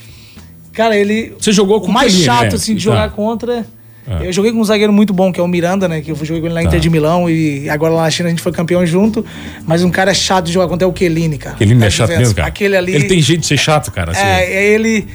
Cara, 0.73 0.97
ele. 0.97 1.35
Você 1.37 1.51
jogou 1.51 1.81
com 1.81 1.88
o 1.88 1.92
mais 1.92 2.12
chato, 2.12 2.51
né? 2.51 2.55
assim, 2.55 2.77
de 2.77 2.81
jogar 2.85 3.09
tá. 3.09 3.16
contra. 3.16 3.66
É. 4.07 4.27
Eu 4.27 4.33
joguei 4.33 4.53
com 4.53 4.61
um 4.61 4.64
zagueiro 4.64 4.93
muito 4.93 5.14
bom, 5.14 5.33
que 5.33 5.40
é 5.40 5.43
o 5.43 5.49
Miranda, 5.49 5.88
né? 5.88 6.01
Que 6.01 6.11
eu 6.11 6.17
joguei 6.17 6.40
com 6.40 6.47
ele 6.47 6.55
na 6.55 6.61
tá. 6.61 6.67
Inter 6.67 6.81
de 6.81 6.90
Milão 6.90 7.29
e 7.29 7.69
agora 7.71 7.95
lá 7.95 8.03
na 8.03 8.11
China 8.11 8.29
a 8.29 8.31
gente 8.31 8.43
foi 8.43 8.53
campeão 8.53 8.85
junto. 8.85 9.25
Mas 9.67 9.83
um 9.83 9.90
cara 9.90 10.12
chato 10.12 10.47
de 10.47 10.53
jogar 10.53 10.69
contra 10.69 10.85
é 10.85 10.88
o 10.88 10.93
Kelini, 10.93 11.38
cara. 11.38 11.57
Kelini 11.57 11.85
é 11.85 11.90
chato 11.90 12.11
mesmo, 12.11 12.35
cara. 12.35 12.49
Aquele 12.49 12.77
ali. 12.77 12.95
Ele 12.95 13.05
tem 13.05 13.21
jeito 13.21 13.40
de 13.40 13.47
ser 13.47 13.57
chato, 13.57 13.90
cara. 13.90 14.12
Assim. 14.12 14.21
É, 14.21 14.45
é 14.45 14.75
ele 14.75 15.07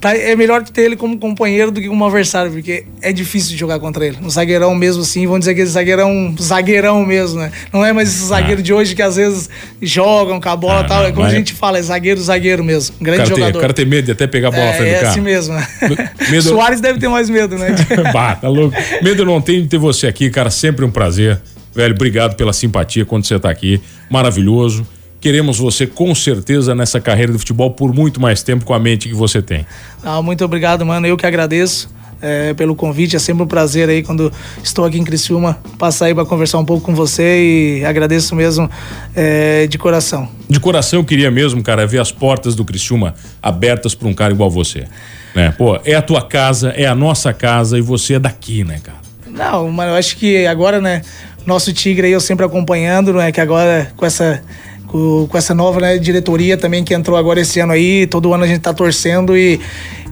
tá, 0.00 0.16
é 0.16 0.34
melhor 0.36 0.62
ter 0.64 0.82
ele 0.82 0.96
como 0.96 1.18
companheiro 1.18 1.70
do 1.70 1.80
que 1.80 1.88
como 1.88 2.04
adversário, 2.04 2.50
porque 2.50 2.84
é 3.02 3.12
difícil 3.12 3.50
de 3.50 3.56
jogar 3.56 3.78
contra 3.78 4.06
ele. 4.06 4.18
Um 4.22 4.30
zagueirão 4.30 4.74
mesmo 4.74 5.02
assim, 5.02 5.26
vamos 5.26 5.40
dizer 5.40 5.54
que 5.54 5.60
esse 5.60 5.72
zagueirão, 5.72 6.34
zagueirão 6.40 7.04
mesmo, 7.04 7.40
né? 7.40 7.52
Não 7.72 7.84
é 7.84 7.92
mais 7.92 8.08
esse 8.08 8.26
zagueiro 8.26 8.60
ah. 8.60 8.64
de 8.64 8.72
hoje 8.72 8.94
que 8.94 9.02
às 9.02 9.16
vezes 9.16 9.48
jogam 9.80 10.40
com 10.40 10.48
a 10.48 10.56
bola 10.56 10.80
e 10.80 10.84
ah, 10.84 10.88
tal. 10.88 11.06
É 11.06 11.12
como 11.12 11.26
a 11.26 11.30
gente 11.30 11.52
fala, 11.52 11.78
é 11.78 11.82
zagueiro, 11.82 12.20
zagueiro 12.20 12.64
mesmo. 12.64 12.96
Um 13.00 13.04
grande 13.04 13.18
cara 13.18 13.28
jogador. 13.28 13.52
Tem, 13.52 13.58
o 13.58 13.60
cara 13.60 13.74
tem 13.74 13.86
medo 13.86 14.04
de 14.06 14.12
até 14.12 14.26
pegar 14.26 14.48
a 14.48 14.52
bola 14.52 14.64
é, 14.64 14.72
frente 14.72 14.88
do 14.88 14.94
cara. 14.94 15.06
É 15.06 15.10
assim 15.10 15.20
mesmo. 15.20 15.54
Né? 15.54 15.68
Medo... 16.30 16.42
Soares 16.48 16.80
deve 16.80 16.98
ter 16.98 17.08
mais 17.08 17.28
medo, 17.28 17.56
né? 17.56 17.74
bah, 18.12 18.34
tá 18.34 18.48
louco. 18.48 18.76
Medo 19.02 19.24
não 19.24 19.40
tem 19.40 19.62
de 19.62 19.68
ter 19.68 19.78
você 19.78 20.06
aqui, 20.06 20.30
cara. 20.30 20.50
Sempre 20.50 20.84
um 20.84 20.90
prazer. 20.90 21.40
Velho, 21.74 21.94
obrigado 21.94 22.34
pela 22.34 22.52
simpatia 22.52 23.04
quando 23.04 23.26
você 23.26 23.38
tá 23.38 23.50
aqui. 23.50 23.80
Maravilhoso. 24.10 24.86
Queremos 25.20 25.58
você 25.58 25.86
com 25.86 26.14
certeza 26.14 26.74
nessa 26.74 27.00
carreira 27.00 27.32
de 27.32 27.38
futebol 27.38 27.72
por 27.72 27.92
muito 27.92 28.20
mais 28.20 28.42
tempo 28.42 28.64
com 28.64 28.72
a 28.72 28.78
mente 28.78 29.08
que 29.08 29.14
você 29.14 29.42
tem. 29.42 29.66
Ah, 30.02 30.22
muito 30.22 30.44
obrigado, 30.44 30.86
mano. 30.86 31.06
Eu 31.06 31.16
que 31.16 31.26
agradeço. 31.26 31.96
É, 32.20 32.52
pelo 32.52 32.74
convite. 32.74 33.14
É 33.14 33.18
sempre 33.20 33.44
um 33.44 33.46
prazer 33.46 33.88
aí 33.88 34.02
quando 34.02 34.32
estou 34.60 34.84
aqui 34.84 34.98
em 34.98 35.04
Criciúma 35.04 35.56
passar 35.78 36.06
aí 36.06 36.14
para 36.16 36.24
conversar 36.24 36.58
um 36.58 36.64
pouco 36.64 36.84
com 36.84 36.92
você 36.92 37.78
e 37.78 37.84
agradeço 37.84 38.34
mesmo 38.34 38.68
é, 39.14 39.68
de 39.68 39.78
coração. 39.78 40.28
De 40.50 40.58
coração 40.58 40.98
eu 40.98 41.04
queria 41.04 41.30
mesmo, 41.30 41.62
cara, 41.62 41.86
ver 41.86 42.00
as 42.00 42.10
portas 42.10 42.56
do 42.56 42.64
Criciúma 42.64 43.14
abertas 43.40 43.94
para 43.94 44.08
um 44.08 44.12
cara 44.12 44.32
igual 44.32 44.50
você. 44.50 44.88
Né? 45.32 45.54
Pô, 45.56 45.78
é 45.84 45.94
a 45.94 46.02
tua 46.02 46.20
casa, 46.20 46.70
é 46.70 46.86
a 46.86 46.94
nossa 46.94 47.32
casa 47.32 47.78
e 47.78 47.80
você 47.80 48.14
é 48.14 48.18
daqui, 48.18 48.64
né, 48.64 48.80
cara? 48.82 48.98
Não, 49.30 49.70
mas 49.70 49.88
eu 49.88 49.94
acho 49.94 50.16
que 50.16 50.44
agora, 50.44 50.80
né, 50.80 51.02
nosso 51.46 51.72
Tigre 51.72 52.08
aí 52.08 52.12
eu 52.12 52.20
sempre 52.20 52.44
acompanhando, 52.44 53.12
né, 53.12 53.30
que 53.30 53.40
agora 53.40 53.92
com 53.96 54.04
essa 54.04 54.42
com, 54.88 55.26
com 55.28 55.38
essa 55.38 55.54
nova 55.54 55.80
né, 55.80 55.98
diretoria 55.98 56.56
também 56.56 56.82
que 56.82 56.92
entrou 56.92 57.16
agora 57.16 57.40
esse 57.40 57.60
ano 57.60 57.72
aí. 57.72 58.06
Todo 58.06 58.32
ano 58.34 58.44
a 58.44 58.46
gente 58.46 58.60
tá 58.60 58.74
torcendo 58.74 59.36
e, 59.36 59.60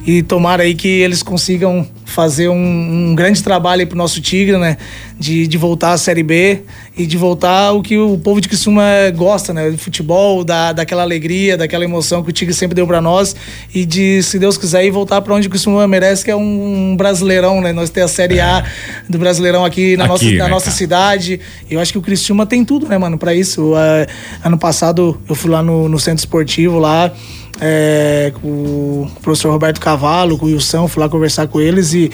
e 0.06 0.22
tomara 0.22 0.62
aí 0.62 0.74
que 0.74 0.88
eles 0.88 1.22
consigam 1.22 1.86
fazer 2.06 2.48
um, 2.48 3.10
um 3.10 3.14
grande 3.14 3.42
trabalho 3.42 3.80
aí 3.80 3.86
pro 3.86 3.98
nosso 3.98 4.20
Tigre, 4.20 4.56
né? 4.56 4.78
De, 5.18 5.46
de 5.46 5.58
voltar 5.58 5.92
à 5.92 5.98
Série 5.98 6.22
B 6.22 6.62
e 6.96 7.06
de 7.06 7.16
voltar 7.16 7.72
o 7.72 7.82
que 7.82 7.98
o 7.98 8.16
povo 8.18 8.40
de 8.40 8.48
Criciúma 8.48 8.84
gosta, 9.14 9.52
né? 9.52 9.70
Do 9.70 9.76
futebol, 9.76 10.44
da, 10.44 10.72
daquela 10.72 11.02
alegria, 11.02 11.56
daquela 11.56 11.84
emoção 11.84 12.22
que 12.22 12.30
o 12.30 12.32
Tigre 12.32 12.54
sempre 12.54 12.74
deu 12.74 12.86
para 12.86 13.00
nós 13.00 13.34
e 13.74 13.84
de, 13.84 14.22
se 14.22 14.38
Deus 14.38 14.56
quiser, 14.56 14.84
ir 14.84 14.90
voltar 14.90 15.20
para 15.20 15.34
onde 15.34 15.48
o 15.48 15.50
Criciúma 15.50 15.86
merece, 15.88 16.24
que 16.24 16.30
é 16.30 16.36
um, 16.36 16.92
um 16.92 16.96
brasileirão, 16.96 17.60
né? 17.60 17.72
Nós 17.72 17.90
ter 17.90 18.02
a 18.02 18.08
Série 18.08 18.40
A 18.40 18.64
do 19.08 19.18
Brasileirão 19.18 19.64
aqui 19.64 19.96
na 19.96 20.04
Aqui, 20.04 20.12
nossa, 20.12 20.24
né, 20.24 20.38
na 20.38 20.48
nossa 20.48 20.66
cara? 20.66 20.76
cidade. 20.76 21.40
Eu 21.68 21.80
acho 21.80 21.92
que 21.92 21.98
o 21.98 22.02
Criciúma 22.02 22.46
tem 22.46 22.64
tudo, 22.64 22.88
né, 22.88 22.96
mano, 22.96 23.18
para 23.18 23.34
isso. 23.34 23.74
Ah, 23.74 24.06
ano 24.44 24.56
passado 24.56 25.20
eu 25.28 25.34
fui 25.34 25.50
lá 25.50 25.62
no, 25.62 25.88
no 25.88 25.98
centro 25.98 26.20
esportivo 26.20 26.78
lá 26.78 27.12
é, 27.60 28.32
o 28.42 29.06
professor 29.22 29.50
Roberto 29.50 29.80
Cavalo, 29.80 30.36
com 30.36 30.46
o 30.46 30.48
Wilson, 30.48 30.88
fui 30.88 31.02
lá 31.02 31.08
conversar 31.08 31.46
com 31.46 31.60
eles 31.60 31.94
e, 31.94 32.10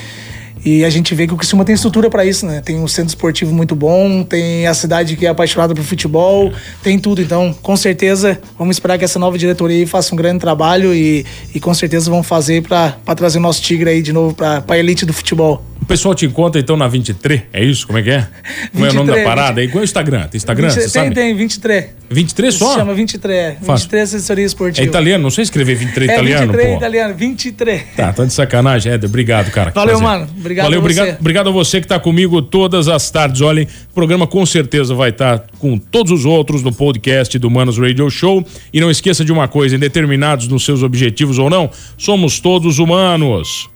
e 0.65 0.85
a 0.85 0.91
gente 0.91 1.15
vê 1.15 1.27
que 1.27 1.35
o 1.35 1.37
Criciúma 1.37 1.65
tem 1.65 1.75
estrutura 1.75 2.09
para 2.09 2.25
isso, 2.25 2.47
né? 2.47 2.61
Tem 2.61 2.79
um 2.79 2.87
centro 2.87 3.09
esportivo 3.09 3.53
muito 3.53 3.75
bom, 3.75 4.23
tem 4.23 4.67
a 4.67 4.75
cidade 4.75 5.17
que 5.17 5.27
é 5.27 5.29
apaixonada 5.29 5.75
por 5.75 5.83
futebol, 5.83 6.53
tem 6.83 6.99
tudo. 6.99 7.21
Então, 7.21 7.55
com 7.63 7.77
certeza, 7.77 8.39
vamos 8.57 8.77
esperar 8.77 8.99
que 8.99 9.05
essa 9.05 9.19
nova 9.19 9.37
diretoria 9.37 9.87
faça 9.87 10.15
um 10.15 10.17
grande 10.17 10.39
trabalho 10.39 10.95
e, 10.95 11.27
e 11.55 11.59
com 11.59 11.75
certeza 11.75 12.11
vão 12.11 12.23
fazer 12.23 12.63
para 12.63 12.93
trazer 13.17 13.39
o 13.39 13.43
nosso 13.43 13.61
Tigre 13.61 13.91
aí 13.91 14.03
de 14.03 14.13
novo 14.13 14.35
para 14.35 14.63
a 14.67 14.79
elite 14.79 15.05
do 15.05 15.13
futebol. 15.13 15.72
O 15.83 15.85
pessoal 15.85 16.15
te 16.15 16.25
encontra 16.25 16.61
então 16.61 16.77
na 16.77 16.87
23, 16.87 17.43
é 17.53 17.63
isso? 17.63 17.87
Como 17.87 17.99
é 17.99 18.03
que 18.03 18.11
é? 18.11 18.27
Como 18.73 18.87
é 18.87 18.91
o 18.91 18.95
nome 18.95 19.09
da 19.09 19.17
23, 19.17 19.25
parada 19.25 19.61
aí? 19.61 19.67
Qual 19.69 19.81
é 19.81 19.83
o 19.83 19.85
Instagram? 19.85 20.29
Tem 20.29 20.39
Instagram, 20.39 20.69
20 20.69 20.75
você 20.75 20.81
tem, 20.81 20.89
sabe? 20.89 21.15
tem, 21.15 21.35
23. 21.35 21.87
23 22.09 22.55
Se 22.55 22.59
só? 22.61 22.75
chama 22.77 22.95
23. 22.95 23.55
Fácil. 23.59 23.89
23 23.89 24.03
assessoria 24.15 24.45
É 24.45 24.47
esportiva. 24.47 24.87
italiano, 24.87 25.23
não 25.25 25.31
sei 25.31 25.43
escrever 25.43 25.75
23 25.75 26.09
É, 26.09 26.15
italiano, 26.15 26.47
23 26.53 26.71
pô. 26.71 26.77
italiano, 26.77 27.15
23. 27.15 27.83
Tá, 27.97 28.13
tá 28.13 28.25
de 28.25 28.33
sacanagem, 28.33 28.93
Éder. 28.93 29.09
Obrigado, 29.11 29.51
cara. 29.51 29.73
Valeu, 29.75 29.99
prazer. 29.99 30.19
mano. 30.19 30.31
Obrigado 30.39 30.65
Valeu, 30.67 30.79
a 30.79 30.83
você. 30.83 30.85
obrigado, 31.01 31.21
obrigado 31.21 31.49
a 31.49 31.53
você 31.53 31.81
que 31.81 31.87
tá 31.89 31.99
comigo 31.99 32.41
todas 32.41 32.87
as 32.87 33.11
tardes. 33.11 33.41
Olhem, 33.41 33.65
o 33.91 33.95
programa 33.95 34.27
com 34.27 34.47
certeza 34.47 34.95
vai 34.95 35.11
estar 35.11 35.45
com 35.59 35.77
todos 35.77 36.13
os 36.13 36.25
outros 36.25 36.63
no 36.63 36.73
podcast 36.73 37.37
do 37.39 37.51
Manos 37.51 37.77
Radio 37.77 38.09
Show. 38.09 38.47
E 38.73 38.81
não 38.81 38.91
esqueça 38.91 39.25
de 39.25 39.33
uma 39.33 39.49
coisa: 39.49 39.75
indeterminados 39.75 40.47
nos 40.47 40.65
seus 40.65 40.83
objetivos 40.83 41.39
ou 41.39 41.51
não, 41.51 41.69
somos 41.99 42.39
todos 42.39 42.79
humanos. 42.79 43.69